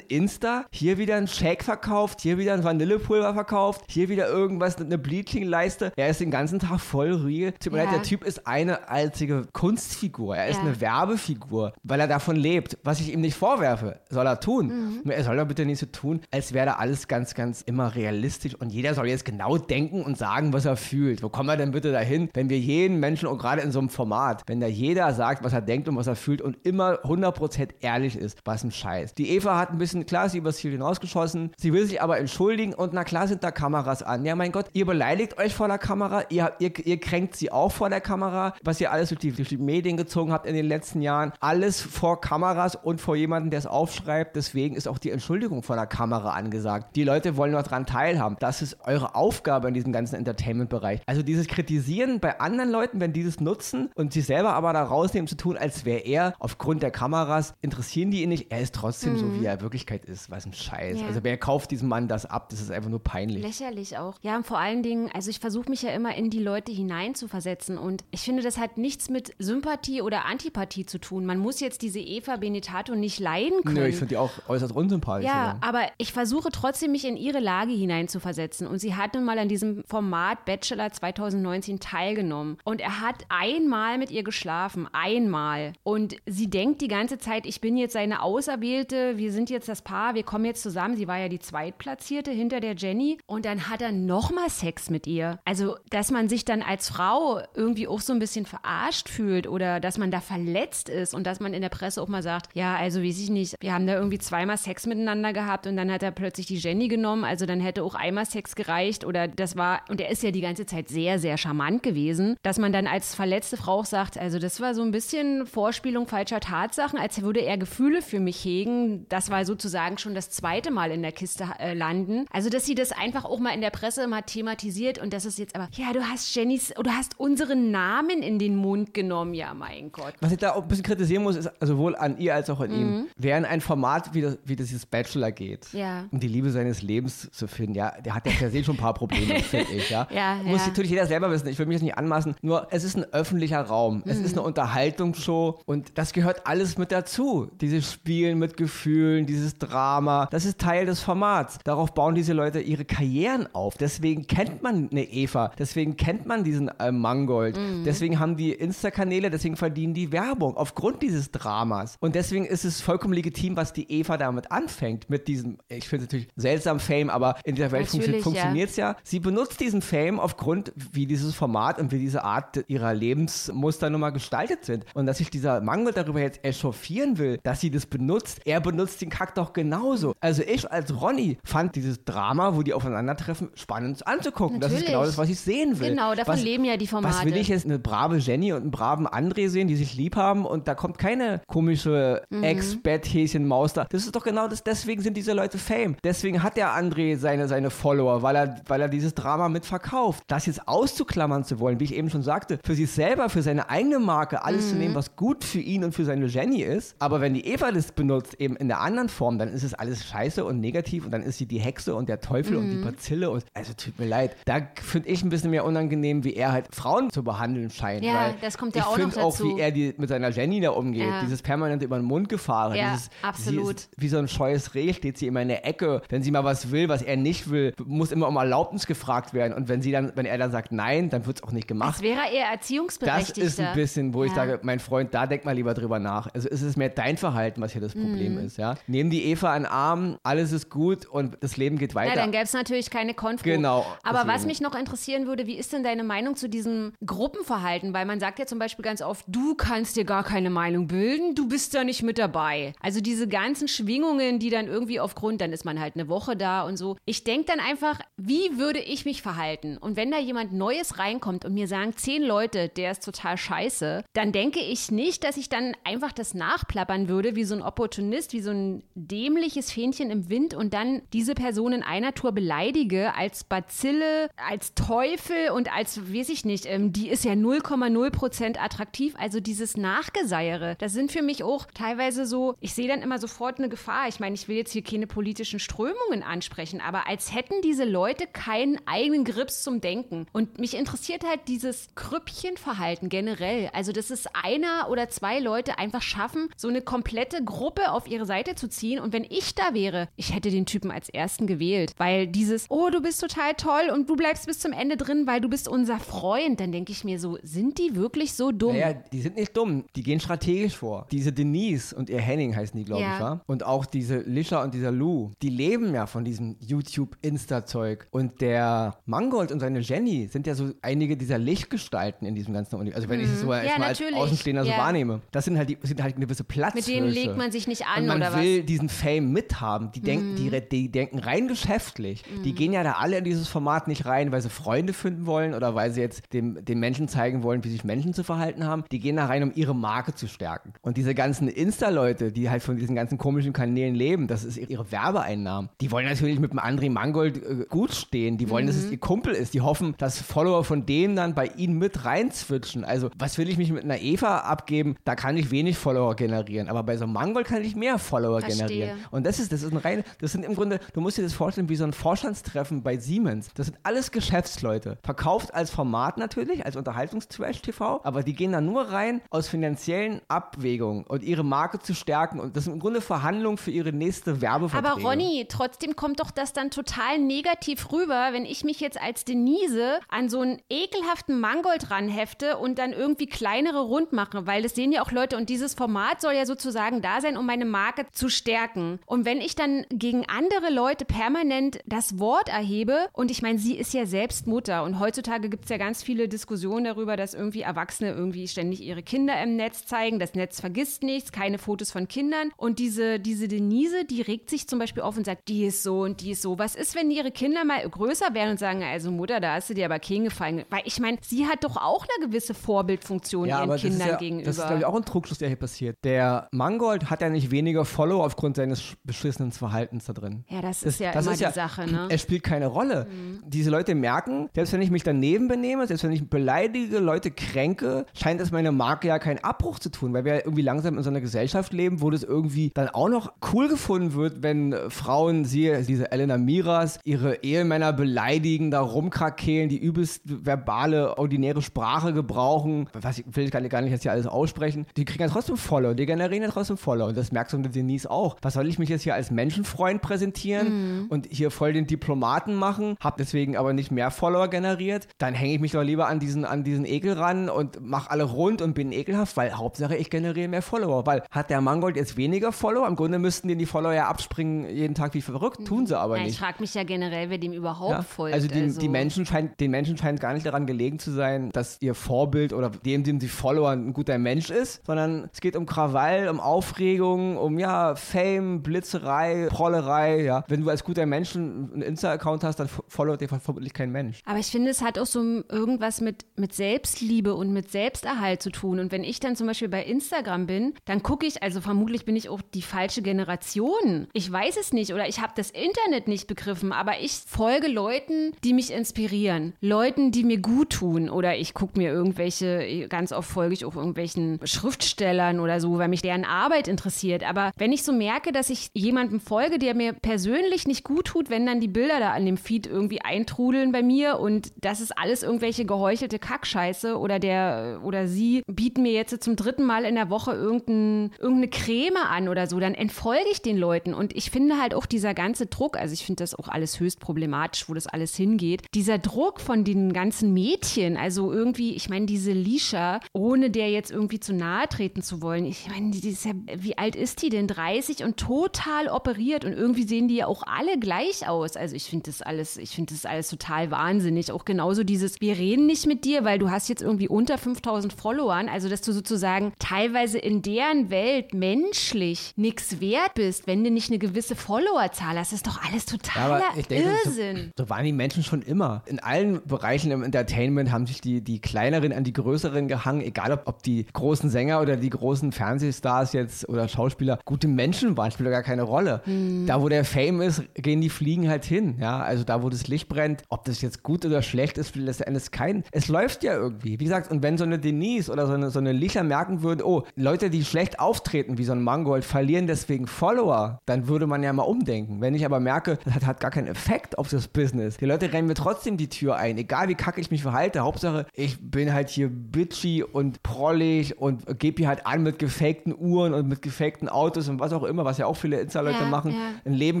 Insta, 0.00 0.66
hier 0.72 0.98
wieder 0.98 1.16
ein 1.16 1.26
Shake 1.28 1.64
verkauft, 1.64 2.20
hier 2.20 2.38
wieder 2.38 2.52
ein 2.54 2.64
Vanillepulver 2.64 3.34
verkauft, 3.34 3.82
hier 3.88 4.08
wieder 4.08 4.28
irgendwas, 4.28 4.76
eine 4.76 4.98
Bleaching-Leiste. 4.98 5.92
Er 5.96 6.08
ist 6.08 6.20
den 6.20 6.30
ganzen 6.30 6.58
Tag 6.58 6.80
voll 6.80 7.12
real. 7.14 7.52
Tut 7.52 7.72
mir 7.72 7.78
Ja. 7.78 7.84
leid, 7.84 7.94
der 7.94 8.02
Typ 8.02 8.24
ist 8.24 8.46
eine 8.46 8.88
einzige 8.88 9.46
Kunstfigur. 9.52 10.36
Er 10.36 10.48
ist 10.48 10.56
Ja. 10.56 10.62
eine 10.62 10.80
Werbefigur, 10.80 11.72
weil 11.82 12.00
er 12.00 12.06
davon 12.08 12.36
lebt. 12.36 12.78
Was 12.84 13.00
ich 13.00 13.12
ihm 13.12 13.20
nicht 13.20 13.36
vorwerfe, 13.36 14.00
soll 14.10 14.26
er 14.26 14.40
tun. 14.40 15.00
Mhm. 15.04 15.10
Er 15.10 15.24
soll 15.24 15.36
doch 15.36 15.46
bitte 15.46 15.64
nicht 15.64 15.78
so 15.78 15.86
tun, 15.86 16.20
als 16.30 16.52
wäre 16.52 16.66
da 16.66 16.72
alles 16.74 17.08
ganz, 17.08 17.34
ganz 17.34 17.62
immer 17.62 17.83
realistisch 17.88 18.54
und 18.54 18.70
jeder 18.70 18.94
soll 18.94 19.08
jetzt 19.08 19.24
genau 19.24 19.58
denken 19.58 20.02
und 20.02 20.18
sagen, 20.18 20.52
was 20.52 20.64
er 20.64 20.76
fühlt. 20.76 21.22
Wo 21.22 21.28
kommen 21.28 21.48
wir 21.48 21.56
denn 21.56 21.72
bitte 21.72 21.92
dahin, 21.92 22.28
wenn 22.34 22.48
wir 22.48 22.58
jeden 22.58 23.00
Menschen, 23.00 23.28
und 23.28 23.38
gerade 23.38 23.62
in 23.62 23.72
so 23.72 23.78
einem 23.78 23.88
Format, 23.88 24.42
wenn 24.46 24.60
da 24.60 24.66
jeder 24.66 25.12
sagt, 25.14 25.44
was 25.44 25.52
er 25.52 25.62
denkt 25.62 25.88
und 25.88 25.96
was 25.96 26.06
er 26.06 26.16
fühlt 26.16 26.40
und 26.40 26.56
immer 26.64 27.04
100% 27.04 27.70
ehrlich 27.80 28.16
ist, 28.16 28.38
was 28.44 28.64
ein 28.64 28.70
Scheiß. 28.70 29.14
Die 29.14 29.30
Eva 29.30 29.58
hat 29.58 29.70
ein 29.70 29.78
bisschen, 29.78 30.06
klar, 30.06 30.28
sie 30.28 30.38
übers 30.38 30.56
Ziel 30.56 30.72
hinausgeschossen, 30.72 31.52
sie 31.56 31.72
will 31.72 31.86
sich 31.86 32.00
aber 32.00 32.18
entschuldigen 32.18 32.74
und 32.74 32.92
na 32.92 33.04
klar 33.04 33.28
sind 33.28 33.44
da 33.44 33.50
Kameras 33.50 34.02
an. 34.02 34.24
Ja, 34.24 34.34
mein 34.36 34.52
Gott, 34.52 34.66
ihr 34.72 34.86
beleidigt 34.86 35.38
euch 35.38 35.54
vor 35.54 35.68
der 35.68 35.78
Kamera, 35.78 36.22
ihr, 36.30 36.52
ihr, 36.58 36.72
ihr 36.86 37.00
kränkt 37.00 37.36
sie 37.36 37.50
auch 37.50 37.72
vor 37.72 37.90
der 37.90 38.00
Kamera, 38.00 38.54
was 38.62 38.80
ihr 38.80 38.92
alles 38.92 39.08
durch 39.10 39.20
die, 39.20 39.32
durch 39.32 39.48
die 39.48 39.58
Medien 39.58 39.96
gezogen 39.96 40.32
habt 40.32 40.46
in 40.46 40.54
den 40.54 40.66
letzten 40.66 41.02
Jahren. 41.02 41.32
Alles 41.40 41.80
vor 41.80 42.20
Kameras 42.20 42.76
und 42.76 43.00
vor 43.00 43.16
jemandem, 43.16 43.50
der 43.50 43.58
es 43.58 43.66
aufschreibt. 43.66 44.36
Deswegen 44.36 44.76
ist 44.76 44.88
auch 44.88 44.98
die 44.98 45.10
Entschuldigung 45.10 45.62
vor 45.62 45.76
der 45.76 45.86
Kamera 45.86 46.30
angesagt. 46.30 46.96
Die 46.96 47.04
Leute 47.04 47.36
wollen 47.36 47.52
noch 47.52 47.62
dran 47.74 47.86
teilhaben. 47.86 48.36
Das 48.40 48.62
ist 48.62 48.78
eure 48.84 49.14
Aufgabe 49.14 49.68
in 49.68 49.74
diesem 49.74 49.92
ganzen 49.92 50.16
Entertainment-Bereich. 50.16 51.00
Also 51.06 51.22
dieses 51.22 51.46
Kritisieren 51.46 52.20
bei 52.20 52.40
anderen 52.40 52.70
Leuten, 52.70 53.00
wenn 53.00 53.12
die 53.12 53.24
das 53.24 53.40
nutzen 53.40 53.90
und 53.94 54.12
sich 54.12 54.26
selber 54.26 54.52
aber 54.54 54.72
da 54.72 54.84
rausnehmen 54.84 55.26
zu 55.26 55.36
tun, 55.36 55.56
als 55.56 55.84
wäre 55.84 56.00
er 56.00 56.34
aufgrund 56.38 56.82
der 56.82 56.90
Kameras, 56.90 57.54
interessieren 57.60 58.10
die 58.10 58.22
ihn 58.22 58.28
nicht. 58.28 58.50
Er 58.50 58.60
ist 58.60 58.74
trotzdem 58.74 59.16
so, 59.18 59.40
wie 59.40 59.44
er 59.44 59.54
in 59.54 59.60
Wirklichkeit 59.60 60.04
ist. 60.04 60.30
Was 60.30 60.46
ein 60.46 60.52
Scheiß. 60.52 61.00
Ja. 61.00 61.06
Also 61.06 61.20
wer 61.22 61.36
kauft 61.36 61.70
diesem 61.70 61.88
Mann 61.88 62.08
das 62.08 62.26
ab? 62.26 62.48
Das 62.50 62.60
ist 62.60 62.70
einfach 62.70 62.90
nur 62.90 63.02
peinlich. 63.02 63.42
Lächerlich 63.42 63.98
auch. 63.98 64.18
Ja, 64.22 64.36
und 64.36 64.46
vor 64.46 64.58
allen 64.58 64.82
Dingen, 64.82 65.10
also 65.12 65.30
ich 65.30 65.40
versuche 65.40 65.68
mich 65.68 65.82
ja 65.82 65.90
immer 65.90 66.14
in 66.14 66.30
die 66.30 66.40
Leute 66.40 66.72
hineinzuversetzen 66.72 67.78
und 67.78 68.04
ich 68.10 68.20
finde, 68.20 68.42
das 68.42 68.58
hat 68.58 68.78
nichts 68.78 69.10
mit 69.10 69.34
Sympathie 69.38 70.02
oder 70.02 70.24
Antipathie 70.26 70.86
zu 70.86 70.98
tun. 70.98 71.26
Man 71.26 71.38
muss 71.38 71.60
jetzt 71.60 71.82
diese 71.82 71.98
Eva 72.00 72.36
Benetato 72.36 72.94
nicht 72.94 73.18
leiden 73.18 73.62
können. 73.64 73.76
Nö, 73.76 73.86
ich 73.86 73.96
finde 73.96 74.10
die 74.10 74.16
auch 74.16 74.30
äußerst 74.48 74.74
unsympathisch. 74.74 75.26
Ja, 75.26 75.58
aber 75.60 75.82
ich 75.98 76.12
versuche 76.12 76.50
trotzdem, 76.50 76.84
mich 76.92 77.06
in 77.06 77.16
ihre 77.16 77.40
Lage 77.40 77.53
hineinzuversetzen. 77.62 78.66
Und 78.66 78.78
sie 78.78 78.94
hat 78.94 79.14
nun 79.14 79.24
mal 79.24 79.38
an 79.38 79.48
diesem 79.48 79.84
Format 79.84 80.44
Bachelor 80.44 80.92
2019 80.92 81.80
teilgenommen. 81.80 82.58
Und 82.64 82.80
er 82.80 83.00
hat 83.00 83.24
einmal 83.28 83.98
mit 83.98 84.10
ihr 84.10 84.22
geschlafen. 84.22 84.88
Einmal. 84.92 85.72
Und 85.82 86.16
sie 86.26 86.48
denkt 86.48 86.80
die 86.80 86.88
ganze 86.88 87.18
Zeit, 87.18 87.46
ich 87.46 87.60
bin 87.60 87.76
jetzt 87.76 87.92
seine 87.92 88.22
Auserwählte, 88.22 89.16
wir 89.16 89.32
sind 89.32 89.50
jetzt 89.50 89.68
das 89.68 89.82
Paar, 89.82 90.14
wir 90.14 90.22
kommen 90.22 90.44
jetzt 90.44 90.62
zusammen. 90.62 90.96
Sie 90.96 91.08
war 91.08 91.18
ja 91.18 91.28
die 91.28 91.38
Zweitplatzierte 91.38 92.30
hinter 92.30 92.60
der 92.60 92.74
Jenny. 92.74 93.18
Und 93.26 93.44
dann 93.44 93.68
hat 93.68 93.82
er 93.82 93.92
nochmal 93.92 94.50
Sex 94.50 94.90
mit 94.90 95.06
ihr. 95.06 95.38
Also, 95.44 95.76
dass 95.90 96.10
man 96.10 96.28
sich 96.28 96.44
dann 96.44 96.62
als 96.62 96.88
Frau 96.88 97.40
irgendwie 97.54 97.88
auch 97.88 98.00
so 98.00 98.12
ein 98.12 98.18
bisschen 98.18 98.46
verarscht 98.46 99.08
fühlt 99.08 99.46
oder 99.46 99.80
dass 99.80 99.98
man 99.98 100.10
da 100.10 100.20
verletzt 100.20 100.88
ist 100.88 101.14
und 101.14 101.26
dass 101.26 101.40
man 101.40 101.54
in 101.54 101.62
der 101.62 101.68
Presse 101.68 102.00
auch 102.02 102.08
mal 102.08 102.22
sagt, 102.22 102.50
ja, 102.54 102.76
also 102.76 103.02
weiß 103.02 103.18
ich 103.20 103.30
nicht, 103.30 103.56
wir 103.60 103.72
haben 103.72 103.86
da 103.86 103.94
irgendwie 103.94 104.18
zweimal 104.18 104.56
Sex 104.56 104.86
miteinander 104.86 105.32
gehabt 105.32 105.66
und 105.66 105.76
dann 105.76 105.90
hat 105.90 106.02
er 106.02 106.10
plötzlich 106.10 106.46
die 106.46 106.56
Jenny 106.56 106.88
genommen, 106.88 107.24
also 107.44 107.52
dann 107.52 107.60
hätte 107.60 107.82
auch 107.82 107.94
einmal 107.94 108.24
Sex 108.24 108.54
gereicht 108.54 109.04
oder 109.04 109.28
das 109.28 109.54
war, 109.54 109.82
und 109.90 110.00
er 110.00 110.08
ist 110.08 110.22
ja 110.22 110.30
die 110.30 110.40
ganze 110.40 110.64
Zeit 110.64 110.88
sehr, 110.88 111.18
sehr 111.18 111.36
charmant 111.36 111.82
gewesen, 111.82 112.36
dass 112.42 112.58
man 112.58 112.72
dann 112.72 112.86
als 112.86 113.14
verletzte 113.14 113.58
Frau 113.58 113.80
auch 113.80 113.84
sagt, 113.84 114.16
also 114.16 114.38
das 114.38 114.60
war 114.60 114.74
so 114.74 114.80
ein 114.82 114.92
bisschen 114.92 115.46
Vorspielung 115.46 116.06
falscher 116.06 116.40
Tatsachen, 116.40 116.98
als 116.98 117.20
würde 117.20 117.40
er 117.40 117.58
Gefühle 117.58 118.00
für 118.00 118.18
mich 118.18 118.42
hegen. 118.42 119.04
Das 119.10 119.30
war 119.30 119.44
sozusagen 119.44 119.98
schon 119.98 120.14
das 120.14 120.30
zweite 120.30 120.70
Mal 120.70 120.90
in 120.90 121.02
der 121.02 121.12
Kiste 121.12 121.44
äh, 121.58 121.74
landen. 121.74 122.24
Also, 122.32 122.48
dass 122.48 122.64
sie 122.64 122.74
das 122.74 122.92
einfach 122.92 123.24
auch 123.26 123.38
mal 123.40 123.50
in 123.50 123.60
der 123.60 123.70
Presse 123.70 124.06
mal 124.06 124.22
thematisiert 124.22 124.98
und 124.98 125.12
das 125.12 125.26
ist 125.26 125.38
jetzt 125.38 125.54
aber, 125.54 125.68
ja, 125.72 125.92
du 125.92 126.02
hast 126.02 126.34
Jennys, 126.34 126.72
du 126.82 126.90
hast 126.90 127.18
unseren 127.20 127.70
Namen 127.72 128.22
in 128.22 128.38
den 128.38 128.56
Mund 128.56 128.94
genommen, 128.94 129.34
ja, 129.34 129.52
mein 129.52 129.92
Gott. 129.92 130.14
Was 130.20 130.32
ich 130.32 130.38
da 130.38 130.52
auch 130.52 130.62
ein 130.62 130.68
bisschen 130.68 130.84
kritisieren 130.84 131.22
muss, 131.24 131.36
ist 131.36 131.50
sowohl 131.60 131.94
an 131.96 132.16
ihr 132.18 132.34
als 132.34 132.48
auch 132.48 132.60
an 132.60 132.70
Mhm. 132.70 132.76
ihm. 132.80 133.06
Während 133.16 133.46
ein 133.46 133.60
Format 133.60 134.14
wie 134.14 134.22
das, 134.22 134.38
wie 134.44 134.56
das 134.56 134.68
dieses 134.68 134.86
Bachelor 134.86 135.30
geht, 135.32 135.66
Ja. 135.72 136.04
um 136.10 136.20
die 136.20 136.28
Liebe 136.28 136.50
seines 136.50 136.80
Lebens 136.80 137.28
zu 137.36 137.46
finden, 137.48 137.74
ja, 137.74 137.92
der 138.04 138.14
hat 138.14 138.26
ja 138.26 138.32
per 138.32 138.50
se 138.50 138.62
schon 138.64 138.74
ein 138.76 138.78
paar 138.78 138.94
Probleme, 138.94 139.34
finde 139.42 139.72
ich, 139.72 139.90
ja. 139.90 140.06
Ja, 140.10 140.36
Muss 140.44 140.60
ja. 140.62 140.68
natürlich 140.68 140.90
jeder 140.90 141.06
selber 141.06 141.30
wissen, 141.30 141.48
ich 141.48 141.58
will 141.58 141.66
mich 141.66 141.76
das 141.76 141.82
nicht 141.82 141.98
anmaßen, 141.98 142.34
nur 142.42 142.68
es 142.70 142.84
ist 142.84 142.96
ein 142.96 143.04
öffentlicher 143.12 143.60
Raum, 143.62 144.02
es 144.06 144.18
ist 144.18 144.32
eine 144.32 144.40
Mhm. 144.42 144.46
Unterhaltungsshow 144.48 145.58
und 145.66 145.96
das 145.98 146.12
gehört 146.12 146.46
alles 146.46 146.78
mit 146.78 146.92
dazu. 146.92 147.50
Dieses 147.60 147.90
Spielen 147.92 148.38
mit 148.38 148.56
Gefühlen, 148.56 149.26
dieses 149.26 149.58
Drama, 149.58 150.28
das 150.30 150.44
ist 150.44 150.58
Teil 150.60 150.86
des 150.86 151.00
Formats. 151.00 151.58
Darauf 151.64 151.94
bauen 151.94 152.14
diese 152.14 152.32
Leute 152.32 152.60
ihre 152.60 152.84
Karrieren 152.84 153.48
auf. 153.54 153.76
Deswegen 153.76 154.26
kennt 154.26 154.62
man 154.62 154.88
eine 154.90 155.04
Eva, 155.04 155.50
deswegen 155.58 155.96
kennt 155.96 156.26
man 156.26 156.44
diesen 156.44 156.68
äh, 156.78 156.92
Mangold, 156.92 157.56
Mhm. 157.56 157.84
deswegen 157.84 158.18
haben 158.20 158.36
die 158.36 158.52
Insta-Kanäle, 158.52 159.30
deswegen 159.30 159.56
verdienen 159.56 159.94
die 159.94 160.12
Werbung 160.12 160.56
aufgrund 160.56 161.02
dieses 161.02 161.30
Dramas. 161.30 161.96
Und 162.00 162.14
deswegen 162.14 162.44
ist 162.44 162.64
es 162.64 162.80
vollkommen 162.80 163.14
legitim, 163.14 163.56
was 163.56 163.72
die 163.72 163.90
Eva 163.90 164.16
damit 164.16 164.50
anfängt, 164.52 165.08
mit 165.10 165.28
diesem, 165.28 165.58
ich 165.68 165.88
finde 165.88 166.04
es 166.04 166.08
natürlich 166.12 166.28
seltsam 166.36 166.78
Fame, 166.80 167.10
aber 167.10 167.23
in 167.44 167.54
dieser 167.54 167.72
Welt 167.72 167.86
funktio 167.88 168.06
Natürlich, 168.06 168.24
funktioniert 168.24 168.70
es 168.70 168.76
ja. 168.76 168.96
Sie 169.02 169.20
benutzt 169.20 169.60
diesen 169.60 169.82
Fame 169.82 170.18
aufgrund, 170.20 170.72
wie 170.92 171.06
dieses 171.06 171.34
Format 171.34 171.78
und 171.80 171.92
wie 171.92 171.98
diese 171.98 172.24
Art 172.24 172.64
ihrer 172.68 172.94
Lebensmuster 172.94 173.90
nun 173.90 174.00
mal 174.00 174.10
gestaltet 174.10 174.64
sind. 174.64 174.84
Und 174.94 175.06
dass 175.06 175.18
sich 175.18 175.30
dieser 175.30 175.60
Mangold 175.60 175.96
darüber 175.96 176.20
jetzt 176.20 176.44
echauffieren 176.44 177.18
will, 177.18 177.38
dass 177.42 177.60
sie 177.60 177.70
das 177.70 177.86
benutzt, 177.86 178.40
er 178.44 178.60
benutzt 178.60 179.00
den 179.00 179.10
Kack 179.10 179.34
doch 179.34 179.52
genauso. 179.52 180.14
Also 180.20 180.42
ich 180.42 180.70
als 180.70 181.00
Ronny 181.00 181.38
fand 181.44 181.74
dieses 181.76 182.04
Drama, 182.04 182.56
wo 182.56 182.62
die 182.62 182.74
aufeinandertreffen, 182.74 183.50
spannend 183.54 184.06
anzugucken. 184.06 184.60
Das 184.60 184.70
ist 184.70 184.80
Natürlich. 184.80 184.92
genau 184.92 185.04
das, 185.06 185.18
was 185.18 185.28
ich 185.28 185.40
sehen 185.40 185.78
will. 185.80 185.90
Genau, 185.90 186.14
davon 186.14 186.34
was, 186.34 186.42
leben 186.42 186.64
ja 186.64 186.76
die 186.76 186.86
Formate. 186.86 187.14
Was 187.14 187.24
will 187.24 187.36
ich 187.36 187.48
jetzt 187.48 187.64
eine 187.64 187.78
brave 187.78 188.16
Jenny 188.18 188.52
und 188.52 188.62
einen 188.62 188.70
braven 188.70 189.06
André 189.06 189.48
sehen, 189.48 189.68
die 189.68 189.76
sich 189.76 189.94
lieb 189.94 190.16
haben 190.16 190.44
und 190.44 190.68
da 190.68 190.74
kommt 190.74 190.98
keine 190.98 191.40
komische 191.46 192.22
Mhm. 192.30 192.42
Ex-Betthäschen-Maus 192.42 193.72
da. 193.72 193.86
Das 193.90 194.04
ist 194.04 194.14
doch 194.14 194.24
genau 194.24 194.48
das, 194.48 194.62
deswegen 194.62 195.02
sind 195.02 195.16
diese 195.16 195.32
Leute 195.32 195.58
Fame. 195.58 195.96
Deswegen 196.04 196.42
hat 196.42 196.56
der 196.56 196.70
André 196.76 197.13
seine, 197.16 197.48
seine 197.48 197.70
Follower, 197.70 198.22
weil 198.22 198.36
er, 198.36 198.56
weil 198.66 198.80
er 198.80 198.88
dieses 198.88 199.14
Drama 199.14 199.48
mitverkauft. 199.48 200.22
Das 200.26 200.46
jetzt 200.46 200.68
auszuklammern 200.68 201.44
zu 201.44 201.60
wollen, 201.60 201.80
wie 201.80 201.84
ich 201.84 201.94
eben 201.94 202.10
schon 202.10 202.22
sagte, 202.22 202.58
für 202.64 202.74
sich 202.74 202.90
selber, 202.90 203.28
für 203.28 203.42
seine 203.42 203.68
eigene 203.70 203.98
Marke, 203.98 204.44
alles 204.44 204.66
Mhm. 204.66 204.68
zu 204.70 204.76
nehmen, 204.76 204.94
was 204.94 205.16
gut 205.16 205.44
für 205.44 205.60
ihn 205.60 205.84
und 205.84 205.92
für 205.92 206.04
seine 206.04 206.26
Jenny 206.26 206.62
ist. 206.62 206.94
Aber 206.98 207.20
wenn 207.20 207.34
die 207.34 207.46
Eva 207.46 207.72
das 207.72 207.92
benutzt, 207.92 208.34
eben 208.40 208.56
in 208.56 208.68
der 208.68 208.80
anderen 208.80 209.08
Form, 209.08 209.38
dann 209.38 209.48
ist 209.48 209.62
es 209.62 209.74
alles 209.74 210.04
scheiße 210.06 210.44
und 210.44 210.60
negativ 210.60 211.04
und 211.04 211.10
dann 211.10 211.22
ist 211.22 211.38
sie 211.38 211.46
die 211.46 211.58
Hexe 211.58 211.94
und 211.94 212.08
der 212.08 212.20
Teufel 212.20 212.56
und 212.56 212.70
die 212.70 212.76
Mhm. 212.76 212.84
Bazille 212.84 213.30
und 213.30 213.44
also 213.54 213.72
tut 213.74 213.98
mir 213.98 214.06
leid. 214.06 214.36
Da 214.44 214.60
finde 214.82 215.08
ich 215.08 215.22
ein 215.22 215.28
bisschen 215.30 215.50
mehr 215.50 215.64
unangenehm, 215.64 216.24
wie 216.24 216.34
er 216.34 216.52
halt 216.52 216.74
Frauen 216.74 217.10
zu 217.10 217.22
behandeln 217.24 217.70
scheint. 217.70 218.04
Ja, 218.04 218.14
weil 218.14 218.34
das 218.40 218.58
kommt 218.58 218.74
ja 218.74 218.82
ich 218.82 218.86
auch 218.86 218.98
noch 218.98 219.10
finde 219.10 219.24
auch, 219.24 219.30
dazu. 219.32 219.56
wie 219.56 219.60
er 219.60 219.70
die, 219.70 219.94
mit 219.96 220.08
seiner 220.08 220.30
Jenny 220.30 220.60
da 220.60 220.70
umgeht. 220.70 221.06
Ja. 221.08 221.20
Dieses 221.22 221.42
permanente 221.42 221.84
über 221.84 221.96
den 221.96 222.04
Mund 222.06 222.28
gefahren. 222.28 222.74
Ja, 222.74 222.92
dieses, 222.92 223.10
absolut. 223.22 223.76
Ist 223.76 223.90
wie 223.96 224.08
so 224.08 224.18
ein 224.18 224.28
scheues 224.28 224.74
Reh 224.74 224.92
steht 224.92 225.18
sie 225.18 225.26
immer 225.26 225.42
in 225.42 225.48
der 225.48 225.66
Ecke. 225.66 226.02
Wenn 226.08 226.22
sie 226.22 226.30
mal 226.30 226.44
was 226.44 226.70
will, 226.70 226.88
was 226.88 227.02
er 227.04 227.16
nicht 227.16 227.50
will, 227.50 227.74
muss 227.84 228.12
immer 228.12 228.28
um 228.28 228.36
Erlaubnis 228.36 228.86
gefragt 228.86 229.34
werden. 229.34 229.52
Und 229.54 229.68
wenn 229.68 229.82
sie 229.82 229.92
dann, 229.92 230.12
wenn 230.14 230.26
er 230.26 230.38
dann 230.38 230.50
sagt 230.50 230.72
nein, 230.72 231.10
dann 231.10 231.26
wird 231.26 231.38
es 231.38 231.42
auch 231.42 231.52
nicht 231.52 231.68
gemacht. 231.68 231.94
Als 231.94 232.02
wäre 232.02 232.20
er 232.32 232.44
Das 232.44 232.50
Erziehungsberechtigter. 232.52 233.42
ist 233.42 233.60
ein 233.60 233.74
bisschen, 233.74 234.14
wo 234.14 234.24
ich 234.24 234.30
Ja. 234.30 234.36
sage, 234.36 234.60
mein 234.62 234.80
Freund, 234.80 235.14
da 235.14 235.26
denk 235.26 235.44
mal 235.44 235.52
lieber 235.54 235.74
drüber 235.74 235.98
nach. 235.98 236.28
Also 236.34 236.48
ist 236.48 236.62
es 236.62 236.76
mehr 236.76 236.88
dein 236.88 237.16
Verhalten, 237.16 237.60
was 237.60 237.72
hier 237.72 237.80
das 237.80 237.92
Problem 237.92 238.34
Mhm. 238.34 238.46
ist, 238.46 238.56
ja. 238.56 238.74
Nehmen 238.86 239.10
die 239.10 239.24
Eva 239.26 239.56
in 239.56 239.62
den 239.64 239.70
Arm, 239.70 240.16
alles 240.22 240.52
ist 240.52 240.70
gut 240.70 241.06
und 241.06 241.36
das 241.40 241.56
Leben 241.56 241.78
geht 241.78 241.94
weiter. 241.94 242.10
Ja, 242.10 242.16
dann 242.16 242.32
gäbe 242.32 242.44
es 242.44 242.52
natürlich 242.52 242.90
keine 242.90 243.14
Konfro. 243.14 243.44
Genau, 243.44 243.84
Aber 244.02 244.26
was 244.26 244.46
mich 244.46 244.60
noch 244.60 244.74
interessieren 244.74 245.26
würde, 245.26 245.46
wie 245.46 245.54
ist 245.56 245.72
denn 245.72 245.82
deine 245.84 246.04
Meinung 246.04 246.36
zu 246.36 246.48
diesem 246.48 246.92
Gruppenverhalten? 247.04 247.94
Weil 247.94 248.04
man 248.06 248.20
sagt 248.20 248.38
ja 248.38 248.46
zum 248.46 248.58
Beispiel 248.58 248.82
ganz 248.84 249.00
oft, 249.02 249.24
du 249.28 249.54
kannst 249.54 249.96
dir 249.96 250.04
gar 250.04 250.24
keine 250.24 250.50
Meinung 250.50 250.86
bilden, 250.86 251.34
du 251.34 251.48
bist 251.48 251.74
da 251.74 251.84
nicht 251.84 252.02
mit 252.02 252.18
dabei. 252.18 252.72
Also 252.80 253.00
diese 253.00 253.28
ganzen 253.28 253.68
Schwingungen, 253.68 254.38
die 254.38 254.50
dann 254.50 254.66
irgendwie 254.66 255.00
aufgrund, 255.00 255.40
dann 255.40 255.52
ist 255.52 255.64
man 255.64 255.80
halt 255.80 255.94
eine 255.94 256.08
Woche 256.08 256.36
da 256.36 256.62
und 256.62 256.76
so. 256.76 256.93
Ich 257.04 257.24
denke 257.24 257.46
dann 257.46 257.60
einfach, 257.60 258.00
wie 258.16 258.58
würde 258.58 258.80
ich 258.80 259.04
mich 259.04 259.22
verhalten? 259.22 259.76
Und 259.76 259.96
wenn 259.96 260.10
da 260.10 260.18
jemand 260.18 260.52
Neues 260.52 260.98
reinkommt 260.98 261.44
und 261.44 261.54
mir 261.54 261.68
sagen, 261.68 261.96
zehn 261.96 262.22
Leute, 262.22 262.68
der 262.68 262.92
ist 262.92 263.04
total 263.04 263.36
scheiße, 263.36 264.04
dann 264.12 264.32
denke 264.32 264.60
ich 264.60 264.90
nicht, 264.90 265.24
dass 265.24 265.36
ich 265.36 265.48
dann 265.48 265.76
einfach 265.84 266.12
das 266.12 266.34
nachplappern 266.34 267.08
würde, 267.08 267.36
wie 267.36 267.44
so 267.44 267.54
ein 267.54 267.62
Opportunist, 267.62 268.32
wie 268.32 268.40
so 268.40 268.50
ein 268.50 268.82
dämliches 268.94 269.70
Fähnchen 269.72 270.10
im 270.10 270.28
Wind 270.28 270.54
und 270.54 270.74
dann 270.74 271.02
diese 271.12 271.34
Person 271.34 271.72
in 271.72 271.82
einer 271.82 272.14
Tour 272.14 272.32
beleidige 272.32 273.14
als 273.14 273.44
Bazille, 273.44 274.28
als 274.36 274.74
Teufel 274.74 275.50
und 275.54 275.74
als, 275.74 276.12
weiß 276.12 276.28
ich 276.28 276.44
nicht, 276.44 276.66
ähm, 276.66 276.92
die 276.92 277.08
ist 277.08 277.24
ja 277.24 277.32
0,0 277.32 278.10
Prozent 278.10 278.62
attraktiv. 278.62 279.14
Also 279.18 279.40
dieses 279.40 279.76
Nachgeseiere, 279.76 280.76
das 280.78 280.92
sind 280.92 281.12
für 281.12 281.22
mich 281.22 281.42
auch 281.42 281.66
teilweise 281.74 282.26
so, 282.26 282.54
ich 282.60 282.74
sehe 282.74 282.88
dann 282.88 283.02
immer 283.02 283.18
sofort 283.18 283.58
eine 283.58 283.68
Gefahr. 283.68 284.08
Ich 284.08 284.20
meine, 284.20 284.34
ich 284.34 284.48
will 284.48 284.56
jetzt 284.56 284.72
hier 284.72 284.82
keine 284.82 285.06
politischen 285.06 285.58
Strömungen 285.58 286.22
ansprechen, 286.22 286.80
aber 286.84 287.06
als 287.08 287.34
hätten 287.34 287.54
diese 287.62 287.84
Leute 287.84 288.26
keinen 288.26 288.78
eigenen 288.86 289.24
Grips 289.24 289.62
zum 289.62 289.80
Denken. 289.80 290.26
Und 290.32 290.58
mich 290.58 290.76
interessiert 290.76 291.24
halt 291.24 291.40
dieses 291.48 291.88
Krüppchenverhalten 291.94 293.08
generell. 293.08 293.70
Also, 293.72 293.92
dass 293.92 294.10
es 294.10 294.26
einer 294.42 294.88
oder 294.90 295.08
zwei 295.08 295.38
Leute 295.40 295.78
einfach 295.78 296.02
schaffen, 296.02 296.48
so 296.56 296.68
eine 296.68 296.82
komplette 296.82 297.44
Gruppe 297.44 297.90
auf 297.92 298.06
ihre 298.08 298.26
Seite 298.26 298.54
zu 298.54 298.68
ziehen. 298.68 298.98
Und 299.00 299.12
wenn 299.12 299.24
ich 299.24 299.54
da 299.54 299.74
wäre, 299.74 300.08
ich 300.16 300.34
hätte 300.34 300.50
den 300.50 300.66
Typen 300.66 300.90
als 300.90 301.08
ersten 301.08 301.46
gewählt, 301.46 301.92
weil 301.98 302.26
dieses, 302.26 302.66
oh, 302.70 302.90
du 302.90 303.00
bist 303.00 303.20
total 303.20 303.54
toll 303.54 303.90
und 303.92 304.08
du 304.08 304.16
bleibst 304.16 304.46
bis 304.46 304.58
zum 304.58 304.72
Ende 304.72 304.96
drin, 304.96 305.26
weil 305.26 305.40
du 305.40 305.48
bist 305.48 305.68
unser 305.68 305.98
Freund, 305.98 306.60
dann 306.60 306.72
denke 306.72 306.92
ich 306.92 307.04
mir 307.04 307.18
so, 307.18 307.38
sind 307.42 307.78
die 307.78 307.94
wirklich 307.94 308.34
so 308.34 308.52
dumm? 308.52 308.72
Naja, 308.74 308.94
die 309.12 309.20
sind 309.20 309.36
nicht 309.36 309.56
dumm, 309.56 309.84
die 309.96 310.02
gehen 310.02 310.20
strategisch 310.20 310.76
vor. 310.76 311.06
Diese 311.10 311.32
Denise 311.32 311.94
und 311.94 312.10
ihr 312.10 312.20
Henning 312.20 312.54
heißen 312.56 312.78
die, 312.78 312.84
glaube 312.84 313.02
Ja. 313.02 313.14
ich, 313.14 313.20
wa? 313.20 313.40
Und 313.46 313.64
auch 313.64 313.86
diese 313.86 314.18
Lisha 314.20 314.62
und 314.62 314.74
dieser 314.74 314.90
Lou, 314.92 315.32
die 315.42 315.48
leben 315.50 315.94
ja 315.94 316.06
von 316.06 316.24
diesem 316.24 316.56
YouTube-Insta-Zeug. 316.66 318.06
Und 318.10 318.40
der 318.40 318.96
Mangold 319.06 319.52
und 319.52 319.60
seine 319.60 319.80
Jenny 319.80 320.28
sind 320.28 320.46
ja 320.46 320.54
so 320.54 320.70
einige 320.82 321.16
dieser 321.16 321.38
Lichtgestalten 321.38 322.26
in 322.26 322.34
diesem 322.34 322.54
ganzen 322.54 322.76
Universum. 322.76 322.96
Also 322.96 323.08
wenn 323.08 323.20
ich 323.20 323.26
es 323.28 323.40
so 323.40 323.52
erstmal 323.52 323.88
als 323.88 324.00
Mhm. 324.00 324.14
Außenstehender 324.14 324.64
so 324.64 324.70
Ja. 324.70 324.78
wahrnehme. 324.78 325.20
Das 325.32 325.44
sind 325.44 325.56
halt, 325.56 325.70
die, 325.70 325.78
sind 325.82 326.02
halt 326.02 326.16
gewisse 326.16 326.42
Mit 326.42 326.48
Platzhirsche. 326.48 326.90
denen 326.92 327.08
legt 327.08 327.36
man 327.36 327.50
sich 327.50 327.66
nicht 327.66 327.86
an 327.86 328.02
Und 328.02 328.06
man 328.08 328.16
oder 328.18 328.34
will 328.36 328.56
was? 328.58 328.62
Mhm. 328.62 328.66
diesen 328.66 328.88
Fame 328.88 329.32
mithaben. 329.32 329.92
Die 329.92 330.00
denken, 330.00 330.36
die, 330.36 330.50
die 330.70 330.90
denken 330.90 331.18
rein 331.18 331.48
geschäftlich. 331.48 332.22
Die 332.44 332.54
gehen 332.54 332.72
ja 332.72 332.82
da 332.82 332.92
alle 332.92 333.18
in 333.18 333.24
dieses 333.24 333.48
Format 333.48 333.88
nicht 333.88 334.06
rein, 334.06 334.32
weil 334.32 334.40
sie 334.42 334.50
Freunde 334.50 334.92
finden 334.92 335.26
wollen 335.26 335.54
oder 335.54 335.74
weil 335.74 335.90
sie 335.90 336.00
jetzt 336.00 336.32
dem, 336.32 336.64
den 336.64 336.78
Menschen 336.78 337.08
zeigen 337.08 337.42
wollen, 337.42 337.64
wie 337.64 337.70
sich 337.70 337.84
Menschen 337.84 338.12
zu 338.14 338.22
verhalten 338.24 338.64
haben. 338.64 338.84
Die 338.92 338.98
gehen 339.00 339.16
da 339.16 339.26
rein, 339.26 339.42
um 339.42 339.52
ihre 339.54 339.74
Marke 339.74 340.14
zu 340.14 340.28
stärken. 340.28 340.72
Und 340.82 340.96
diese 340.96 341.14
ganzen 341.14 341.48
Insta-Leute, 341.48 342.32
die 342.32 342.50
halt 342.50 342.62
von 342.62 342.76
diesen 342.76 342.94
ganzen 342.94 343.18
komischen 343.18 343.52
Kanälen 343.52 343.94
leben, 343.94 344.26
das 344.26 344.44
ist 344.44 344.56
ihre 344.56 344.90
Werbeeinnahmen. 344.92 345.70
Die 345.80 345.90
wollen 345.90 346.06
natürlich 346.06 346.38
mit 346.38 346.53
dem 346.54 346.60
André 346.60 346.90
Mangold 346.90 347.36
äh, 347.36 347.66
gut 347.68 347.92
stehen. 347.94 348.38
Die 348.38 348.48
wollen, 348.48 348.66
dass 348.66 348.76
es 348.76 348.90
ihr 348.90 348.98
Kumpel 348.98 349.34
ist. 349.34 349.54
Die 349.54 349.60
hoffen, 349.60 349.94
dass 349.98 350.20
Follower 350.20 350.64
von 350.64 350.86
denen 350.86 351.16
dann 351.16 351.34
bei 351.34 351.46
ihnen 351.56 351.78
mit 351.78 352.04
reinzwitschen. 352.04 352.84
Also, 352.84 353.10
was 353.18 353.38
will 353.38 353.48
ich 353.48 353.56
mich 353.56 353.72
mit 353.72 353.84
einer 353.84 354.00
Eva 354.00 354.38
abgeben? 354.38 354.96
Da 355.04 355.14
kann 355.14 355.36
ich 355.36 355.50
wenig 355.50 355.76
Follower 355.76 356.14
generieren. 356.14 356.68
Aber 356.68 356.82
bei 356.82 356.96
so 356.96 357.04
einem 357.04 357.12
Mangold 357.12 357.46
kann 357.46 357.62
ich 357.62 357.74
mehr 357.76 357.98
Follower 357.98 358.40
Verstehe. 358.40 358.66
generieren. 358.66 358.98
Und 359.10 359.26
das 359.26 359.38
ist, 359.38 359.52
das 359.52 359.62
ist 359.62 359.72
ein 359.72 359.78
rein, 359.78 360.04
das 360.20 360.32
sind 360.32 360.44
im 360.44 360.54
Grunde, 360.54 360.80
du 360.92 361.00
musst 361.00 361.18
dir 361.18 361.22
das 361.22 361.32
vorstellen 361.32 361.68
wie 361.68 361.76
so 361.76 361.84
ein 361.84 361.92
Vorstandstreffen 361.92 362.82
bei 362.82 362.98
Siemens. 362.98 363.50
Das 363.54 363.66
sind 363.66 363.78
alles 363.82 364.12
Geschäftsleute. 364.12 364.98
Verkauft 365.02 365.54
als 365.54 365.70
Format 365.70 366.18
natürlich, 366.18 366.64
als 366.64 366.76
Unterhaltungstrash-TV, 366.76 368.00
aber 368.04 368.22
die 368.22 368.34
gehen 368.34 368.52
da 368.52 368.60
nur 368.60 368.90
rein 368.90 369.20
aus 369.30 369.48
finanziellen 369.48 370.20
Abwägungen 370.28 371.04
und 371.04 371.22
ihre 371.22 371.44
Marke 371.44 371.78
zu 371.78 371.94
stärken. 371.94 372.38
Und 372.38 372.56
das 372.56 372.64
sind 372.64 372.74
im 372.74 372.80
Grunde 372.80 373.00
Verhandlungen 373.00 373.58
für 373.58 373.70
ihre 373.70 373.92
nächste 373.92 374.40
Werbeverträge. 374.40 374.92
Aber 374.92 375.02
Ronny, 375.02 375.46
trotzdem 375.48 375.96
kommt 375.96 376.20
doch 376.20 376.30
das 376.30 376.43
dann 376.52 376.70
total 376.70 377.18
negativ 377.18 377.92
rüber, 377.92 378.28
wenn 378.32 378.44
ich 378.44 378.64
mich 378.64 378.80
jetzt 378.80 379.00
als 379.00 379.24
Denise 379.24 380.00
an 380.08 380.28
so 380.28 380.40
einen 380.40 380.60
ekelhaften 380.68 381.40
Mangold 381.40 381.90
ranhefte 381.90 382.58
und 382.58 382.78
dann 382.78 382.92
irgendwie 382.92 383.26
kleinere 383.26 383.80
rund 383.80 384.12
mache, 384.12 384.46
weil 384.46 384.62
das 384.62 384.74
sehen 384.74 384.92
ja 384.92 385.02
auch 385.02 385.12
Leute 385.12 385.36
und 385.36 385.48
dieses 385.48 385.74
Format 385.74 386.20
soll 386.20 386.34
ja 386.34 386.46
sozusagen 386.46 387.02
da 387.02 387.20
sein, 387.20 387.36
um 387.36 387.46
meine 387.46 387.64
Marke 387.64 388.06
zu 388.12 388.28
stärken. 388.28 388.98
Und 389.06 389.24
wenn 389.24 389.40
ich 389.40 389.54
dann 389.54 389.86
gegen 389.90 390.26
andere 390.28 390.72
Leute 390.72 391.04
permanent 391.04 391.78
das 391.86 392.18
Wort 392.18 392.48
erhebe 392.48 393.08
und 393.12 393.30
ich 393.30 393.42
meine, 393.42 393.58
sie 393.58 393.76
ist 393.76 393.94
ja 393.94 394.06
selbst 394.06 394.46
Mutter 394.46 394.84
und 394.84 394.98
heutzutage 394.98 395.48
gibt 395.48 395.64
es 395.64 395.70
ja 395.70 395.76
ganz 395.76 396.02
viele 396.02 396.28
Diskussionen 396.28 396.84
darüber, 396.84 397.16
dass 397.16 397.34
irgendwie 397.34 397.62
Erwachsene 397.62 398.12
irgendwie 398.12 398.48
ständig 398.48 398.82
ihre 398.82 399.02
Kinder 399.02 399.40
im 399.42 399.56
Netz 399.56 399.86
zeigen, 399.86 400.18
das 400.18 400.34
Netz 400.34 400.60
vergisst 400.60 401.02
nichts, 401.02 401.32
keine 401.32 401.58
Fotos 401.58 401.90
von 401.90 402.08
Kindern 402.08 402.50
und 402.56 402.78
diese, 402.78 403.20
diese 403.20 403.48
Denise, 403.48 404.04
die 404.04 404.22
regt 404.22 404.50
sich 404.50 404.68
zum 404.68 404.78
Beispiel 404.78 405.02
auf 405.02 405.16
und 405.16 405.24
sagt, 405.24 405.48
die 405.48 405.64
ist 405.64 405.82
so 405.82 406.00
und 406.00 406.20
die 406.20 406.33
ist 406.34 406.42
so. 406.42 406.58
Was 406.58 406.74
ist, 406.74 406.94
wenn 406.94 407.10
ihre 407.10 407.30
Kinder 407.30 407.64
mal 407.64 407.88
größer 407.88 408.34
werden 408.34 408.50
und 408.52 408.58
sagen, 408.58 408.82
also 408.82 409.10
Mutter, 409.10 409.40
da 409.40 409.54
hast 409.54 409.70
du 409.70 409.74
dir 409.74 409.86
aber 409.86 409.98
keinen 409.98 410.24
gefallen. 410.24 410.64
Weil 410.70 410.82
ich 410.84 411.00
meine, 411.00 411.18
sie 411.22 411.46
hat 411.46 411.64
doch 411.64 411.76
auch 411.76 412.04
eine 412.18 412.26
gewisse 412.26 412.54
Vorbildfunktion 412.54 413.48
ja, 413.48 413.60
ihren 413.60 413.70
das 413.70 413.80
Kindern 413.80 414.00
ist 414.00 414.06
ja, 414.06 414.16
gegenüber. 414.16 414.44
Das 414.46 414.58
ist, 414.58 414.66
glaube 414.66 414.78
ich, 414.80 414.84
auch 414.84 414.94
ein 414.96 415.04
Trugschluss, 415.04 415.38
der 415.38 415.48
hier 415.48 415.56
passiert. 415.56 415.96
Der 416.04 416.48
Mangold 416.52 417.10
hat 417.10 417.22
ja 417.22 417.28
nicht 417.28 417.50
weniger 417.50 417.84
Follower 417.84 418.24
aufgrund 418.24 418.56
seines 418.56 418.82
sch- 418.82 418.94
beschissenen 419.04 419.52
Verhaltens 419.52 420.04
da 420.04 420.12
drin. 420.12 420.44
ja, 420.48 420.60
das, 420.60 420.82
ist 420.82 421.00
ja 421.00 421.12
immer 421.12 421.32
die 421.32 421.52
Sache, 421.52 421.86
ne? 421.90 422.08
Es 422.10 422.20
spielt 422.22 422.42
keine 422.42 422.66
Rolle. 422.66 423.06
Diese 423.46 423.70
Leute 423.70 423.94
merken, 423.94 424.48
selbst 424.54 424.72
wenn 424.72 424.82
ich 424.82 424.90
mich 424.90 425.02
daneben 425.02 425.48
benehme, 425.48 425.86
selbst 425.86 426.04
wenn 426.04 426.12
ich 426.12 426.28
beleidige, 426.28 426.98
Leute 426.98 427.30
kränke, 427.30 428.06
scheint 428.14 428.40
es 428.40 428.50
meine 428.50 428.72
Marke 428.72 429.08
ja 429.08 429.18
keinen 429.18 429.38
Abbruch 429.38 429.78
zu 429.78 429.90
tun, 429.90 430.12
weil 430.12 430.24
wir 430.24 430.34
ja 430.34 430.40
irgendwie 430.40 430.62
langsam 430.62 430.96
in 430.96 431.02
so 431.02 431.10
einer 431.10 431.20
Gesellschaft 431.20 431.72
leben, 431.72 432.00
wo 432.02 432.10
das 432.10 432.22
irgendwie 432.22 432.70
dann 432.74 432.88
auch 432.88 433.08
noch 433.08 433.32
cool 433.52 433.68
gefunden 433.68 434.14
wird, 434.14 434.42
wenn 434.42 434.74
Frauen, 434.88 435.44
siehe 435.44 435.82
diese 435.82 436.10
Elena 436.24 436.38
Miras, 436.38 436.98
ihre 437.04 437.42
Ehemänner 437.42 437.92
beleidigen, 437.92 438.70
da 438.70 438.80
rumkrakehlen, 438.80 439.68
die 439.68 439.78
übelst 439.78 440.22
verbale, 440.24 441.18
ordinäre 441.18 441.62
Sprache 441.62 442.12
gebrauchen. 442.12 442.88
Was 442.94 443.18
ich 443.18 443.24
will 443.30 443.50
gar 443.50 443.60
nicht, 443.60 443.70
gar 443.70 443.82
nicht 443.82 443.90
jetzt 443.90 444.02
hier 444.02 444.12
alles 444.12 444.26
aussprechen. 444.26 444.86
Die 444.96 445.04
kriegen 445.04 445.22
ja 445.22 445.28
trotzdem 445.28 445.56
Follower, 445.56 445.94
die 445.94 446.06
generieren 446.06 446.42
ja 446.42 446.50
trotzdem 446.50 446.76
Follower. 446.76 447.08
Und 447.08 447.16
das 447.16 447.32
merkst 447.32 447.52
du 447.52 447.58
mit 447.58 447.74
Denise 447.74 448.10
auch. 448.10 448.36
Was 448.42 448.54
soll 448.54 448.68
ich 448.68 448.78
mich 448.78 448.88
jetzt 448.88 449.02
hier 449.02 449.14
als 449.14 449.30
Menschenfreund 449.30 450.00
präsentieren 450.00 451.06
und 451.08 451.28
hier 451.30 451.50
voll 451.50 451.72
den 451.72 451.86
Diplomaten 451.86 452.54
machen, 452.54 452.96
hab 453.00 453.16
deswegen 453.18 453.56
aber 453.56 453.72
nicht 453.72 453.90
mehr 453.90 454.10
Follower 454.10 454.48
generiert? 454.48 455.08
Dann 455.18 455.34
hänge 455.34 455.54
ich 455.54 455.60
mich 455.60 455.72
doch 455.72 455.82
lieber 455.82 456.08
an 456.08 456.20
diesen, 456.20 456.44
an 456.44 456.64
diesen 456.64 456.86
Ekel 456.86 457.12
ran 457.12 457.48
und 457.48 457.78
mach 457.82 458.08
alle 458.08 458.24
rund 458.24 458.62
und 458.62 458.74
bin 458.74 458.92
ekelhaft, 458.92 459.36
weil 459.36 459.52
Hauptsache 459.52 459.96
ich 459.96 460.10
generiere 460.10 460.48
mehr 460.48 460.62
Follower. 460.62 461.06
Weil 461.06 461.22
hat 461.30 461.50
der 461.50 461.60
Mangold 461.60 461.96
jetzt 461.96 462.16
weniger 462.16 462.52
Follower? 462.52 462.86
Im 462.86 462.96
Grunde 462.96 463.18
müssten 463.18 463.48
denen 463.48 463.58
die 463.58 463.66
Follower 463.66 463.92
ja 463.92 464.08
abspringen 464.08 464.68
jeden 464.74 464.94
Tag 464.94 465.14
wie 465.14 465.20
verrückt. 465.20 465.66
Tun 465.66 465.86
sie 465.86 465.98
aber 465.98 466.13
ja, 466.18 466.22
ich 466.22 466.28
nicht. 466.32 466.38
frage 466.40 466.56
mich 466.60 466.74
ja 466.74 466.82
generell, 466.84 467.30
wer 467.30 467.38
dem 467.38 467.52
überhaupt 467.52 467.90
Ja? 467.92 468.02
folgt. 468.02 468.34
Also, 468.34 468.48
die, 468.48 468.68
die 468.76 468.88
Menschen 468.88 469.26
scheint, 469.26 469.60
den 469.60 469.70
Menschen 469.70 469.96
scheint 469.96 470.20
gar 470.20 470.32
nicht 470.34 470.46
daran 470.46 470.66
gelegen 470.66 470.98
zu 470.98 471.10
sein, 471.10 471.50
dass 471.52 471.78
ihr 471.80 471.94
Vorbild 471.94 472.52
oder 472.52 472.70
dem, 472.70 473.04
dem 473.04 473.20
sie 473.20 473.28
Follower 473.28 473.70
ein 473.70 473.92
guter 473.92 474.18
Mensch 474.18 474.50
ist, 474.50 474.84
sondern 474.86 475.28
es 475.32 475.40
geht 475.40 475.56
um 475.56 475.66
Krawall, 475.66 476.28
um 476.28 476.40
Aufregung, 476.40 477.36
um 477.36 477.58
ja 477.58 477.94
Fame, 477.96 478.62
Blitzerei, 478.62 479.48
Prollerei. 479.50 480.22
Ja, 480.22 480.44
wenn 480.48 480.62
du 480.62 480.68
als 480.70 480.84
guter 480.84 481.06
Mensch 481.06 481.34
einen 481.36 481.82
Insta-Account 481.82 482.44
hast, 482.44 482.56
dann 482.56 482.68
followt 482.88 483.20
dir 483.20 483.28
vermutlich 483.28 483.72
kein 483.72 483.90
Mensch. 483.90 484.20
Aber 484.24 484.38
ich 484.38 484.46
finde, 484.46 484.70
es 484.70 484.82
hat 484.82 484.98
auch 484.98 485.06
so 485.06 485.20
irgendwas 485.48 486.00
mit, 486.00 486.24
mit 486.36 486.52
Selbstliebe 486.54 487.34
und 487.34 487.52
mit 487.52 487.70
Selbsterhalt 487.70 488.42
zu 488.42 488.50
tun. 488.50 488.78
Und 488.78 488.92
wenn 488.92 489.04
ich 489.04 489.20
dann 489.20 489.36
zum 489.36 489.46
Beispiel 489.46 489.68
bei 489.68 489.82
Instagram 489.84 490.46
bin, 490.46 490.74
dann 490.84 491.02
gucke 491.02 491.26
ich, 491.26 491.42
also 491.42 491.60
vermutlich 491.60 492.04
bin 492.04 492.16
ich 492.16 492.28
auch 492.28 492.40
die 492.54 492.62
falsche 492.62 493.02
Generation. 493.02 494.08
Ich 494.12 494.30
weiß 494.30 494.56
es 494.56 494.72
nicht 494.72 494.92
oder 494.92 495.08
ich 495.08 495.20
habe 495.20 495.32
das 495.36 495.50
Internet 495.50 496.03
nicht 496.08 496.26
begriffen, 496.26 496.72
aber 496.72 497.00
ich 497.00 497.12
folge 497.26 497.68
Leuten, 497.68 498.32
die 498.44 498.52
mich 498.52 498.72
inspirieren. 498.72 499.54
Leuten, 499.60 500.10
die 500.10 500.24
mir 500.24 500.38
gut 500.38 500.70
tun. 500.70 501.08
Oder 501.08 501.36
ich 501.36 501.54
gucke 501.54 501.78
mir 501.78 501.90
irgendwelche, 501.90 502.86
ganz 502.88 503.12
oft 503.12 503.28
folge 503.28 503.54
ich 503.54 503.64
auch 503.64 503.76
irgendwelchen 503.76 504.40
Schriftstellern 504.44 505.40
oder 505.40 505.60
so, 505.60 505.78
weil 505.78 505.88
mich 505.88 506.02
deren 506.02 506.24
Arbeit 506.24 506.68
interessiert. 506.68 507.28
Aber 507.28 507.52
wenn 507.56 507.72
ich 507.72 507.82
so 507.82 507.92
merke, 507.92 508.32
dass 508.32 508.50
ich 508.50 508.70
jemandem 508.74 509.20
folge, 509.20 509.58
der 509.58 509.74
mir 509.74 509.92
persönlich 509.92 510.66
nicht 510.66 510.84
gut 510.84 511.06
tut, 511.06 511.30
wenn 511.30 511.46
dann 511.46 511.60
die 511.60 511.68
Bilder 511.68 512.00
da 512.00 512.12
an 512.12 512.26
dem 512.26 512.36
Feed 512.36 512.66
irgendwie 512.66 513.00
eintrudeln 513.00 513.72
bei 513.72 513.82
mir 513.82 514.18
und 514.18 514.52
das 514.60 514.80
ist 514.80 514.96
alles 514.96 515.22
irgendwelche 515.22 515.64
geheuchelte 515.64 516.18
Kackscheiße 516.18 516.98
oder 516.98 517.18
der 517.18 517.80
oder 517.82 518.06
sie 518.06 518.42
bieten 518.46 518.82
mir 518.82 518.92
jetzt 518.92 519.22
zum 519.22 519.36
dritten 519.36 519.64
Mal 519.64 519.84
in 519.84 519.94
der 519.94 520.10
Woche 520.10 520.32
irgendein, 520.32 521.12
irgendeine 521.18 521.48
Creme 521.48 521.96
an 522.08 522.28
oder 522.28 522.46
so, 522.46 522.58
dann 522.60 522.74
entfolge 522.74 523.28
ich 523.30 523.42
den 523.42 523.56
Leuten 523.56 523.94
und 523.94 524.14
ich 524.16 524.30
finde 524.30 524.60
halt 524.60 524.74
auch 524.74 524.86
dieser 524.86 525.14
ganze 525.14 525.46
Druck, 525.46 525.76
also 525.76 525.93
ich 525.94 526.04
finde 526.04 526.22
das 526.22 526.34
auch 526.34 526.48
alles 526.48 526.80
höchst 526.80 527.00
problematisch, 527.00 527.68
wo 527.68 527.74
das 527.74 527.86
alles 527.86 528.14
hingeht, 528.16 528.62
dieser 528.74 528.98
Druck 528.98 529.40
von 529.40 529.64
den 529.64 529.92
ganzen 529.92 530.34
Mädchen, 530.34 530.96
also 530.96 531.32
irgendwie, 531.32 531.74
ich 531.74 531.88
meine, 531.88 532.06
diese 532.06 532.32
Lisha, 532.32 533.00
ohne 533.12 533.50
der 533.50 533.70
jetzt 533.70 533.90
irgendwie 533.90 534.20
zu 534.20 534.34
nahe 534.34 534.68
treten 534.68 535.02
zu 535.02 535.22
wollen, 535.22 535.46
ich 535.46 535.68
meine, 535.68 535.90
die 535.90 536.08
ist 536.08 536.24
ja, 536.24 536.32
wie 536.56 536.76
alt 536.76 536.96
ist 536.96 537.22
die 537.22 537.28
denn? 537.30 537.46
30 537.46 538.04
und 538.04 538.16
total 538.16 538.88
operiert 538.88 539.44
und 539.44 539.52
irgendwie 539.52 539.84
sehen 539.84 540.08
die 540.08 540.16
ja 540.16 540.26
auch 540.26 540.42
alle 540.46 540.78
gleich 540.78 541.28
aus. 541.28 541.56
Also 541.56 541.76
ich 541.76 541.84
finde 541.84 542.10
das 542.10 542.22
alles, 542.22 542.56
ich 542.56 542.70
finde 542.70 542.94
das 542.94 543.06
alles 543.06 543.28
total 543.28 543.70
wahnsinnig. 543.70 544.32
Auch 544.32 544.44
genauso 544.44 544.84
dieses, 544.84 545.20
wir 545.20 545.38
reden 545.38 545.66
nicht 545.66 545.86
mit 545.86 546.04
dir, 546.04 546.24
weil 546.24 546.38
du 546.38 546.50
hast 546.50 546.68
jetzt 546.68 546.82
irgendwie 546.82 547.08
unter 547.08 547.38
5000 547.38 547.92
Followern, 547.92 548.48
also 548.48 548.68
dass 548.68 548.82
du 548.82 548.92
sozusagen 548.92 549.52
teilweise 549.58 550.18
in 550.18 550.42
deren 550.42 550.90
Welt 550.90 551.34
menschlich 551.34 552.32
nichts 552.36 552.80
wert 552.80 553.14
bist, 553.14 553.46
wenn 553.46 553.62
du 553.62 553.70
nicht 553.70 553.90
eine 553.90 553.98
gewisse 553.98 554.36
Followerzahl 554.36 555.18
hast, 555.18 555.32
ist 555.32 555.46
doch 555.46 555.62
alles 555.62 555.83
ist 555.84 555.90
totaler 555.90 556.40
Ja, 556.40 556.62
denke, 556.62 556.88
Irrsinn. 557.04 557.52
So, 557.56 557.64
so 557.64 557.70
waren 557.70 557.84
die 557.84 557.92
Menschen 557.92 558.22
schon 558.22 558.42
immer. 558.42 558.82
In 558.86 558.98
allen 558.98 559.40
Bereichen 559.46 559.90
im 559.90 560.02
Entertainment 560.02 560.72
haben 560.72 560.86
sich 560.86 561.00
die, 561.00 561.20
die 561.20 561.40
kleineren 561.40 561.92
an 561.92 562.04
die 562.04 562.12
größeren 562.12 562.68
gehangen, 562.68 563.00
egal 563.00 563.32
ob, 563.32 563.42
ob 563.46 563.62
die 563.62 563.86
großen 563.92 564.30
Sänger 564.30 564.60
oder 564.60 564.76
die 564.76 564.90
großen 564.90 565.32
Fernsehstars 565.32 566.12
jetzt 566.12 566.48
oder 566.48 566.68
Schauspieler 566.68 567.18
gute 567.24 567.48
Menschen 567.48 567.96
waren, 567.96 568.10
spielt 568.10 568.30
gar 568.30 568.42
keine 568.42 568.62
Rolle. 568.62 569.02
Hm. 569.04 569.46
Da, 569.46 569.60
wo 569.60 569.68
der 569.68 569.84
Fame 569.84 570.20
ist, 570.22 570.42
gehen 570.54 570.80
die 570.80 570.90
Fliegen 570.90 571.28
halt 571.28 571.44
hin. 571.44 571.76
Ja, 571.80 572.00
also 572.00 572.24
da, 572.24 572.42
wo 572.42 572.48
das 572.48 572.66
Licht 572.68 572.88
brennt, 572.88 573.22
ob 573.28 573.44
das 573.44 573.60
jetzt 573.60 573.82
gut 573.82 574.04
oder 574.04 574.22
schlecht 574.22 574.58
ist, 574.58 574.68
spielt 574.68 574.86
letzten 574.86 575.04
Endes 575.04 575.30
kein. 575.30 575.64
Es 575.72 575.88
läuft 575.88 576.22
ja 576.22 576.34
irgendwie. 576.34 576.80
Wie 576.80 576.84
gesagt, 576.84 577.10
und 577.10 577.22
wenn 577.22 577.38
so 577.38 577.44
eine 577.44 577.58
Denise 577.58 578.10
oder 578.10 578.26
so 578.26 578.32
eine, 578.32 578.50
so 578.50 578.58
eine 578.58 578.72
Licha 578.72 579.02
merken 579.02 579.42
würde, 579.42 579.66
oh, 579.66 579.84
Leute, 579.96 580.30
die 580.30 580.44
schlecht 580.44 580.80
auftreten, 580.80 581.38
wie 581.38 581.44
so 581.44 581.52
ein 581.52 581.62
Mangold, 581.62 582.04
verlieren 582.04 582.46
deswegen 582.46 582.86
Follower, 582.86 583.60
dann 583.66 583.88
würde 583.88 584.06
man 584.06 584.22
ja 584.22 584.32
mal 584.32 584.42
umdenken. 584.42 585.00
Wenn 585.00 585.14
ich 585.14 585.24
aber 585.24 585.40
merke, 585.40 585.63
das 585.64 585.94
hat, 585.94 586.06
hat 586.06 586.20
gar 586.20 586.30
keinen 586.30 586.48
Effekt 586.48 586.98
auf 586.98 587.08
das 587.08 587.28
Business. 587.28 587.76
Die 587.76 587.86
Leute 587.86 588.12
rennen 588.12 588.28
mir 588.28 588.34
trotzdem 588.34 588.76
die 588.76 588.88
Tür 588.88 589.16
ein, 589.16 589.38
egal 589.38 589.68
wie 589.68 589.74
kacke 589.74 590.00
ich 590.00 590.10
mich 590.10 590.22
verhalte. 590.22 590.60
Hauptsache, 590.60 591.06
ich 591.14 591.38
bin 591.40 591.72
halt 591.72 591.88
hier 591.88 592.08
bitchy 592.08 592.82
und 592.82 593.22
prollig 593.22 593.98
und 593.98 594.38
gebe 594.38 594.58
hier 594.58 594.68
halt 594.68 594.86
an 594.86 595.02
mit 595.02 595.18
gefakten 595.18 595.74
Uhren 595.76 596.14
und 596.14 596.28
mit 596.28 596.42
gefakten 596.42 596.88
Autos 596.88 597.28
und 597.28 597.40
was 597.40 597.52
auch 597.52 597.64
immer, 597.64 597.84
was 597.84 597.98
ja 597.98 598.06
auch 598.06 598.16
viele 598.16 598.40
Insta-Leute 598.40 598.78
Ja, 598.80 598.86
machen, 598.86 599.12
ja. 599.12 599.16
ein 599.44 599.52
Leben 599.52 599.80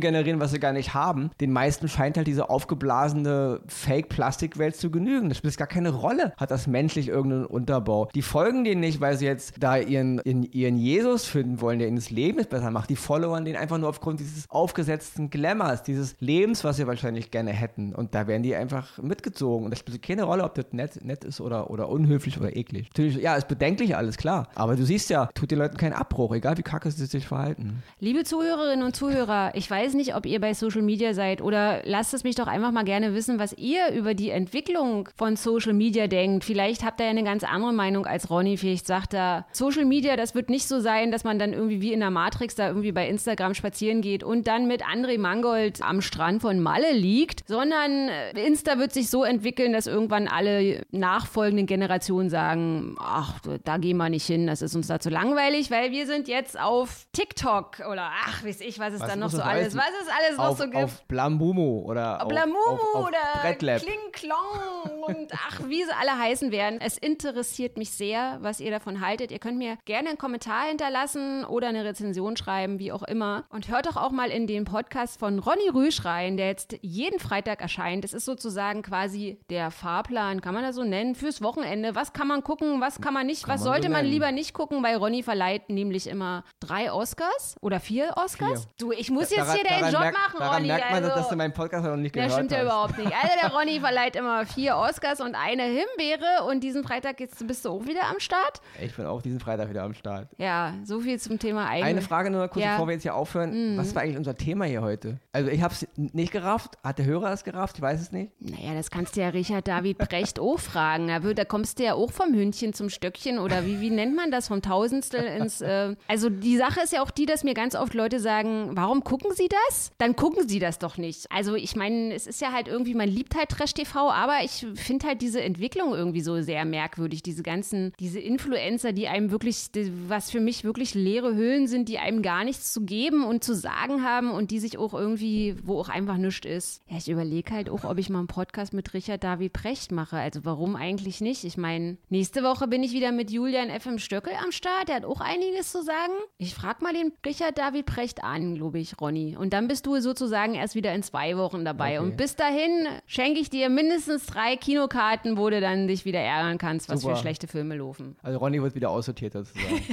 generieren, 0.00 0.40
was 0.40 0.50
sie 0.50 0.60
gar 0.60 0.72
nicht 0.72 0.94
haben. 0.94 1.30
Den 1.40 1.52
meisten 1.52 1.88
scheint 1.88 2.16
halt 2.16 2.26
diese 2.26 2.50
aufgeblasene 2.50 3.60
Fake-Plastikwelt 3.66 4.76
zu 4.76 4.90
genügen. 4.90 5.28
Das 5.28 5.38
spielt 5.38 5.56
gar 5.56 5.66
keine 5.68 5.90
Rolle. 5.90 6.32
Hat 6.36 6.50
das 6.50 6.66
menschlich 6.66 7.08
irgendeinen 7.08 7.46
Unterbau? 7.46 8.08
Die 8.14 8.22
folgen 8.22 8.64
denen 8.64 8.80
nicht, 8.80 9.00
weil 9.00 9.16
sie 9.16 9.26
jetzt 9.26 9.54
da 9.60 9.76
ihren, 9.76 10.20
ihren, 10.24 10.42
ihren 10.44 10.76
Jesus 10.76 11.24
finden 11.26 11.60
wollen, 11.60 11.78
der 11.78 11.88
ihnen 11.88 11.96
das 11.96 12.10
Leben 12.10 12.44
besser 12.44 12.70
macht. 12.70 12.90
Die 12.90 12.96
followern 12.96 13.44
den 13.44 13.56
einfach 13.56 13.78
nur 13.78 13.88
aufgrund 13.88 14.20
dieses 14.20 14.48
aufgesetzten 14.50 15.30
Glamours, 15.74 15.82
dieses 15.82 16.16
Lebens, 16.20 16.64
was 16.64 16.76
sie 16.76 16.86
wahrscheinlich 16.86 17.30
gerne 17.30 17.52
hätten. 17.52 17.94
Und 17.94 18.14
da 18.14 18.26
werden 18.26 18.42
die 18.42 18.54
einfach 18.54 18.98
mitgezogen. 18.98 19.64
Und 19.64 19.70
das 19.70 19.80
spielt 19.80 20.02
keine 20.02 20.24
Rolle, 20.24 20.44
ob 20.44 20.54
das 20.54 20.66
nett, 20.72 21.04
nett 21.04 21.24
ist 21.24 21.40
oder, 21.40 21.70
oder 21.70 21.88
unhöflich 21.88 22.38
oder 22.38 22.56
eklig. 22.56 22.88
Natürlich, 22.88 23.16
ja, 23.16 23.36
ist 23.36 23.48
bedenklich 23.48 23.96
alles, 23.96 24.16
klar. 24.16 24.48
Aber 24.54 24.76
du 24.76 24.84
siehst 24.84 25.10
ja, 25.10 25.28
tut 25.34 25.50
den 25.50 25.58
Leuten 25.58 25.76
keinen 25.76 25.92
Abbruch, 25.92 26.34
egal 26.34 26.56
wie 26.58 26.62
kacke 26.62 26.90
sie 26.90 27.06
sich 27.06 27.26
verhalten. 27.26 27.82
Liebe 28.00 28.24
Zuhörerinnen 28.24 28.84
und 28.84 28.94
Zuhörer, 28.94 29.52
ich 29.54 29.70
weiß 29.70 29.94
nicht, 29.94 30.14
ob 30.14 30.26
ihr 30.26 30.40
bei 30.40 30.54
Social 30.54 30.82
Media 30.82 31.14
seid 31.14 31.42
oder 31.42 31.80
lasst 31.84 32.14
es 32.14 32.24
mich 32.24 32.34
doch 32.34 32.46
einfach 32.46 32.72
mal 32.72 32.84
gerne 32.84 33.14
wissen, 33.14 33.38
was 33.38 33.52
ihr 33.54 33.92
über 33.92 34.14
die 34.14 34.30
Entwicklung 34.30 35.08
von 35.16 35.36
Social 35.36 35.72
Media 35.72 36.06
denkt. 36.06 36.44
Vielleicht 36.44 36.84
habt 36.84 37.00
ihr 37.00 37.06
ja 37.06 37.10
eine 37.10 37.24
ganz 37.24 37.44
andere 37.44 37.72
Meinung 37.72 38.06
als 38.06 38.30
Ronny. 38.30 38.56
Vielleicht 38.56 38.86
sagt 38.86 39.14
er, 39.14 39.46
Social 39.52 39.84
Media, 39.84 40.16
das 40.16 40.34
wird 40.34 40.50
nicht 40.50 40.68
so 40.68 40.80
sein, 40.80 41.10
dass 41.10 41.24
man 41.24 41.38
dann 41.38 41.52
irgendwie 41.52 41.80
wie 41.80 41.92
in 41.92 42.00
der 42.00 42.10
Matrix 42.10 42.54
da 42.54 42.68
irgendwie 42.68 42.92
bei 42.92 43.08
Instagram 43.08 43.54
spazieren 43.54 44.00
geht 44.00 44.22
und 44.22 44.46
dann 44.46 44.66
mit 44.66 44.84
André 44.84 45.18
Mangold 45.18 45.63
am 45.80 46.00
Strand 46.00 46.42
von 46.42 46.60
Malle 46.60 46.92
liegt, 46.92 47.46
sondern 47.48 48.08
äh, 48.08 48.46
Insta 48.46 48.78
wird 48.78 48.92
sich 48.92 49.10
so 49.10 49.24
entwickeln, 49.24 49.72
dass 49.72 49.86
irgendwann 49.86 50.28
alle 50.28 50.82
nachfolgenden 50.90 51.66
Generationen 51.66 52.30
sagen, 52.30 52.96
ach, 52.98 53.40
da 53.64 53.76
gehen 53.78 53.96
wir 53.96 54.08
nicht 54.08 54.26
hin, 54.26 54.46
das 54.46 54.62
ist 54.62 54.74
uns 54.74 54.86
da 54.86 55.00
zu 55.00 55.10
langweilig, 55.10 55.70
weil 55.70 55.90
wir 55.92 56.06
sind 56.06 56.28
jetzt 56.28 56.58
auf 56.58 57.06
TikTok 57.12 57.80
oder 57.90 58.10
ach, 58.26 58.44
weiß 58.44 58.60
ich, 58.60 58.78
was 58.78 58.94
es 58.94 59.00
Was 59.00 59.08
dann 59.08 59.18
noch 59.20 59.30
so 59.30 59.38
es 59.38 59.42
alles, 59.44 59.64
heißen? 59.66 59.78
was 59.80 60.02
es 60.02 60.08
alles 60.08 60.36
noch 60.38 60.44
Auf, 60.50 60.58
so 60.58 60.64
gibt. 60.64 60.76
auf 60.76 61.02
Blambumo 61.06 61.82
oder 61.86 62.22
auf, 62.22 62.28
Blamumu 62.28 62.58
auf, 62.66 62.94
auf 62.94 63.06
oder 63.08 63.40
Brettlab. 63.42 63.80
Kling 63.82 63.94
Klong 64.12 65.02
und 65.06 65.32
ach, 65.32 65.60
wie 65.68 65.82
sie 65.84 65.92
alle 66.00 66.18
heißen 66.18 66.50
werden. 66.52 66.80
Es 66.80 66.98
interessiert 66.98 67.76
mich 67.76 67.90
sehr, 67.90 68.38
was 68.40 68.60
ihr 68.60 68.70
davon 68.70 69.00
haltet. 69.04 69.30
Ihr 69.30 69.38
könnt 69.38 69.58
mir 69.58 69.76
gerne 69.84 70.08
einen 70.10 70.18
Kommentar 70.18 70.64
hinterlassen 70.68 71.44
oder 71.44 71.68
eine 71.68 71.84
Rezension 71.84 72.36
schreiben, 72.36 72.78
wie 72.78 72.92
auch 72.92 73.02
immer. 73.02 73.44
Und 73.50 73.68
hört 73.68 73.86
doch 73.86 73.96
auch 73.96 74.10
mal 74.10 74.30
in 74.30 74.46
den 74.46 74.64
Podcast 74.64 75.18
von 75.18 75.38
Ronny 75.54 75.68
Rüsch 75.68 76.04
rein, 76.04 76.36
der 76.36 76.48
jetzt 76.48 76.76
jeden 76.82 77.18
Freitag 77.20 77.60
erscheint. 77.60 78.04
Es 78.04 78.12
ist 78.12 78.24
sozusagen 78.24 78.82
quasi 78.82 79.38
der 79.50 79.70
Fahrplan, 79.70 80.40
kann 80.40 80.52
man 80.54 80.62
das 80.64 80.74
so 80.74 80.82
nennen, 80.84 81.14
fürs 81.14 81.42
Wochenende. 81.42 81.94
Was 81.94 82.12
kann 82.12 82.26
man 82.26 82.42
gucken, 82.42 82.80
was 82.80 83.00
kann 83.00 83.14
man 83.14 83.26
nicht, 83.26 83.44
Kann 83.44 83.54
was 83.54 83.60
man 83.60 83.64
so 83.66 83.70
sollte 83.72 83.88
man 83.88 84.02
nennen. 84.02 84.12
lieber 84.12 84.32
nicht 84.32 84.52
gucken, 84.52 84.82
weil 84.82 84.96
Ronny 84.96 85.22
verleiht 85.22 85.68
nämlich 85.70 86.08
immer 86.08 86.44
drei 86.60 86.90
Oscars 86.92 87.56
oder 87.60 87.78
vier 87.80 88.14
Oscars. 88.16 88.64
Vier. 88.64 88.72
Du, 88.78 88.92
ich 88.92 89.10
muss 89.10 89.30
jetzt 89.30 89.40
Daran- 89.40 89.54
hier 89.54 89.64
deinen 89.64 89.80
daran 89.80 89.92
Job 89.92 90.00
merkt- 90.02 90.18
machen, 90.18 90.36
Daran 90.40 90.54
Ronny. 90.56 90.66
merkt 90.68 90.90
man, 90.90 91.04
also. 91.04 91.16
dass 91.16 91.28
du 91.28 91.36
meinen 91.36 91.52
Podcast 91.52 91.84
noch 91.84 91.96
nicht 91.96 92.16
Das 92.16 92.22
gehört 92.26 92.32
stimmt 92.32 92.50
ja 92.50 92.58
hast. 92.58 92.64
überhaupt 92.64 92.98
nicht. 92.98 93.12
Also 93.14 93.34
der 93.42 93.52
Ronny 93.56 93.80
verleiht 93.80 94.16
immer 94.16 94.46
vier 94.46 94.76
Oscars 94.76 95.20
und 95.20 95.34
eine 95.34 95.62
Himbeere 95.64 96.44
und 96.48 96.60
diesen 96.64 96.82
Freitag 96.84 97.20
jetzt 97.20 97.46
bist 97.46 97.64
du 97.64 97.70
auch 97.70 97.86
wieder 97.86 98.08
am 98.10 98.18
Start. 98.18 98.60
Ich 98.82 98.94
bin 98.96 99.06
auch 99.06 99.22
diesen 99.22 99.38
Freitag 99.40 99.70
wieder 99.70 99.82
am 99.84 99.94
Start. 99.94 100.28
Ja, 100.38 100.74
so 100.84 101.00
viel 101.00 101.18
zum 101.20 101.38
Thema 101.38 101.66
eigene. 101.68 101.88
Eine 101.90 102.02
Frage 102.02 102.30
nur 102.30 102.48
kurz, 102.48 102.64
Ja. 102.64 102.70
Mhm. 102.70 102.74
bevor 102.74 102.86
wir 102.88 102.92
jetzt 102.94 103.02
hier 103.02 103.14
aufhören. 103.14 103.76
Was 103.78 103.94
war 103.94 104.02
eigentlich 104.02 104.16
unser 104.16 104.34
Thema 104.36 104.64
hier 104.64 104.82
heute? 104.82 105.18
Also 105.32 105.43
ich 105.48 105.62
habe 105.62 105.74
es 105.74 105.86
nicht 105.96 106.32
gerafft. 106.32 106.78
Hat 106.82 106.98
der 106.98 107.06
Hörer 107.06 107.32
es 107.32 107.44
gerafft? 107.44 107.76
Ich 107.76 107.82
weiß 107.82 108.00
es 108.00 108.12
nicht. 108.12 108.32
Naja, 108.40 108.74
das 108.74 108.90
kannst 108.90 109.16
du 109.16 109.20
ja 109.20 109.28
Richard 109.28 109.68
David 109.68 109.98
Brecht 109.98 110.38
auch 110.38 110.58
fragen. 110.58 111.08
Da, 111.08 111.18
da 111.20 111.44
kommst 111.44 111.78
du 111.78 111.84
ja 111.84 111.94
auch 111.94 112.10
vom 112.12 112.34
Hündchen 112.34 112.72
zum 112.72 112.88
Stöckchen 112.90 113.38
oder 113.38 113.66
wie, 113.66 113.80
wie 113.80 113.90
nennt 113.90 114.14
man 114.16 114.30
das? 114.30 114.48
Vom 114.48 114.62
Tausendstel 114.62 115.22
ins. 115.24 115.60
Äh, 115.60 115.96
also 116.08 116.28
die 116.30 116.56
Sache 116.56 116.80
ist 116.82 116.92
ja 116.92 117.02
auch 117.02 117.10
die, 117.10 117.26
dass 117.26 117.44
mir 117.44 117.54
ganz 117.54 117.74
oft 117.74 117.94
Leute 117.94 118.20
sagen, 118.20 118.70
warum 118.72 119.04
gucken 119.04 119.32
sie 119.34 119.48
das? 119.68 119.92
Dann 119.98 120.16
gucken 120.16 120.48
sie 120.48 120.58
das 120.58 120.78
doch 120.78 120.96
nicht. 120.98 121.26
Also 121.30 121.54
ich 121.54 121.76
meine, 121.76 122.12
es 122.14 122.26
ist 122.26 122.40
ja 122.40 122.52
halt 122.52 122.68
irgendwie, 122.68 122.94
man 122.94 123.08
liebt 123.08 123.34
halt 123.36 123.48
Trash-TV, 123.50 124.10
aber 124.10 124.38
ich 124.44 124.66
finde 124.74 125.06
halt 125.06 125.22
diese 125.22 125.40
Entwicklung 125.42 125.94
irgendwie 125.94 126.20
so 126.20 126.40
sehr 126.42 126.64
merkwürdig. 126.64 127.22
Diese 127.22 127.42
ganzen, 127.42 127.92
diese 128.00 128.20
Influencer, 128.20 128.92
die 128.92 129.08
einem 129.08 129.30
wirklich, 129.30 129.70
die- 129.72 129.92
was 130.08 130.30
für 130.30 130.40
mich 130.40 130.64
wirklich 130.64 130.94
leere 130.94 131.34
Hüllen 131.34 131.66
sind, 131.66 131.88
die 131.88 131.98
einem 131.98 132.22
gar 132.22 132.44
nichts 132.44 132.72
zu 132.72 132.82
geben 132.82 133.24
und 133.24 133.44
zu 133.44 133.54
sagen 133.54 134.02
haben 134.04 134.30
und 134.30 134.50
die 134.50 134.58
sich 134.58 134.78
auch 134.78 134.94
irgendwie, 134.94 135.33
wo 135.64 135.80
auch 135.80 135.88
einfach 135.88 136.16
nichts 136.16 136.46
ist. 136.46 136.82
Ja, 136.88 136.96
ich 136.98 137.08
überlege 137.08 137.52
halt 137.52 137.70
auch, 137.70 137.84
ob 137.84 137.98
ich 137.98 138.08
mal 138.10 138.18
einen 138.18 138.26
Podcast 138.26 138.72
mit 138.72 138.92
Richard 138.94 139.22
David 139.24 139.52
Precht 139.52 139.92
mache. 139.92 140.16
Also 140.16 140.44
warum 140.44 140.76
eigentlich 140.76 141.20
nicht? 141.20 141.44
Ich 141.44 141.56
meine, 141.56 141.96
nächste 142.08 142.42
Woche 142.42 142.66
bin 142.68 142.82
ich 142.82 142.92
wieder 142.92 143.12
mit 143.12 143.30
Julian 143.30 143.68
FM 143.70 143.98
Stöckel 143.98 144.32
am 144.42 144.52
Start. 144.52 144.88
Der 144.88 144.96
hat 144.96 145.04
auch 145.04 145.20
einiges 145.20 145.70
zu 145.72 145.82
sagen. 145.82 146.12
Ich 146.38 146.54
frage 146.54 146.82
mal 146.82 146.92
den 146.92 147.12
Richard 147.24 147.58
David 147.58 147.86
Precht 147.86 148.22
an, 148.24 148.54
glaube 148.54 148.78
ich, 148.78 149.00
Ronny. 149.00 149.36
Und 149.36 149.52
dann 149.52 149.68
bist 149.68 149.86
du 149.86 149.98
sozusagen 150.00 150.54
erst 150.54 150.74
wieder 150.74 150.94
in 150.94 151.02
zwei 151.02 151.36
Wochen 151.36 151.64
dabei. 151.64 152.00
Okay. 152.00 152.08
Und 152.10 152.16
bis 152.16 152.36
dahin 152.36 152.88
schenke 153.06 153.40
ich 153.40 153.50
dir 153.50 153.68
mindestens 153.68 154.26
drei 154.26 154.56
Kinokarten, 154.56 155.36
wo 155.36 155.50
du 155.50 155.60
dann 155.60 155.86
dich 155.88 156.04
wieder 156.04 156.20
ärgern 156.20 156.58
kannst, 156.58 156.88
was 156.88 157.00
Super. 157.00 157.16
für 157.16 157.20
schlechte 157.22 157.46
Filme 157.46 157.76
laufen. 157.76 158.16
Also 158.22 158.38
Ronny 158.38 158.62
wird 158.62 158.74
wieder 158.74 158.90
aussortiert 158.90 159.32
sozusagen. 159.32 159.64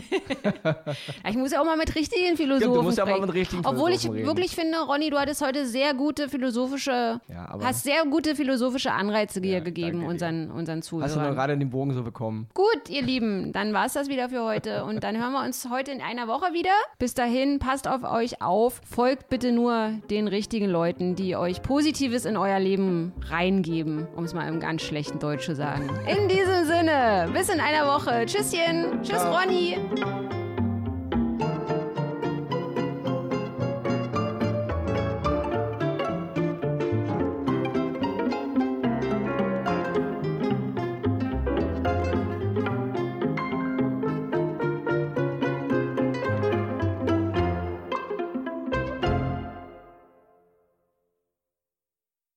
Ja, 1.23 1.30
Ich 1.30 1.36
muss 1.38 1.51
ja 1.51 1.62
auch 1.62 1.65
mal 1.65 1.77
mit 1.77 1.93
richtigen 1.95 2.36
Philosophen 2.36 2.73
du 2.73 2.82
musst 2.82 2.97
ja 2.97 3.04
auch 3.04 3.10
mal 3.10 3.21
mit 3.21 3.34
richtigen 3.34 3.65
Obwohl 3.65 3.91
ich 3.91 4.01
Philosophen 4.01 4.15
reden. 4.15 4.27
wirklich 4.27 4.56
finde, 4.56 4.80
Ronny, 4.80 5.10
du 5.10 5.17
hattest 5.19 5.30
heute 5.39 5.65
sehr 5.65 5.93
gute 5.93 6.27
philosophische, 6.27 7.21
Ja, 7.29 7.57
hast 7.63 7.83
sehr 7.83 8.03
gute 8.09 8.35
philosophische 8.35 8.91
Anreize 8.91 9.39
hier 9.39 9.59
Ja, 9.59 9.59
gegeben 9.61 9.99
danke 10.01 10.05
dir. 10.05 10.09
unseren, 10.09 10.51
unseren 10.51 10.79
Hast 10.79 10.91
du 10.91 10.97
nur 10.97 11.07
Zuhörern. 11.07 11.35
gerade 11.35 11.57
den 11.57 11.69
Bogen 11.69 11.93
so 11.93 12.03
bekommen? 12.03 12.47
Gut, 12.53 12.89
ihr 12.89 13.03
Lieben, 13.03 13.53
dann 13.53 13.71
war 13.73 13.85
es 13.85 13.93
das 13.93 14.09
wieder 14.09 14.27
für 14.29 14.43
heute 14.43 14.83
und 14.83 15.03
dann 15.03 15.15
hören 15.17 15.31
wir 15.31 15.45
uns 15.45 15.69
heute 15.69 15.91
in 15.91 16.01
einer 16.01 16.27
Woche 16.27 16.51
wieder. 16.53 16.71
Bis 16.99 17.13
dahin, 17.13 17.59
passt 17.59 17.87
auf 17.87 18.03
euch 18.03 18.41
auf, 18.41 18.81
folgt 18.83 19.29
bitte 19.29 19.51
nur 19.53 19.91
den 20.09 20.27
richtigen 20.27 20.67
Leuten, 20.67 21.15
die 21.15 21.35
euch 21.35 21.61
Positives 21.61 22.25
in 22.25 22.35
euer 22.35 22.59
Leben 22.59 23.13
reingeben, 23.29 24.07
um 24.15 24.23
es 24.23 24.33
mal 24.33 24.47
im 24.49 24.59
ganz 24.59 24.81
schlechten 24.81 25.19
Deutsch 25.19 25.45
zu 25.45 25.55
sagen. 25.55 25.87
In 26.07 26.27
diesem 26.27 26.65
Sinne, 26.65 27.29
bis 27.31 27.47
in 27.49 27.59
einer 27.59 27.85
Woche. 27.85 28.25
Tschüsschen, 28.25 29.01
tschüss 29.03 29.19
Ciao. 29.19 29.37
Ronny. 29.37 29.77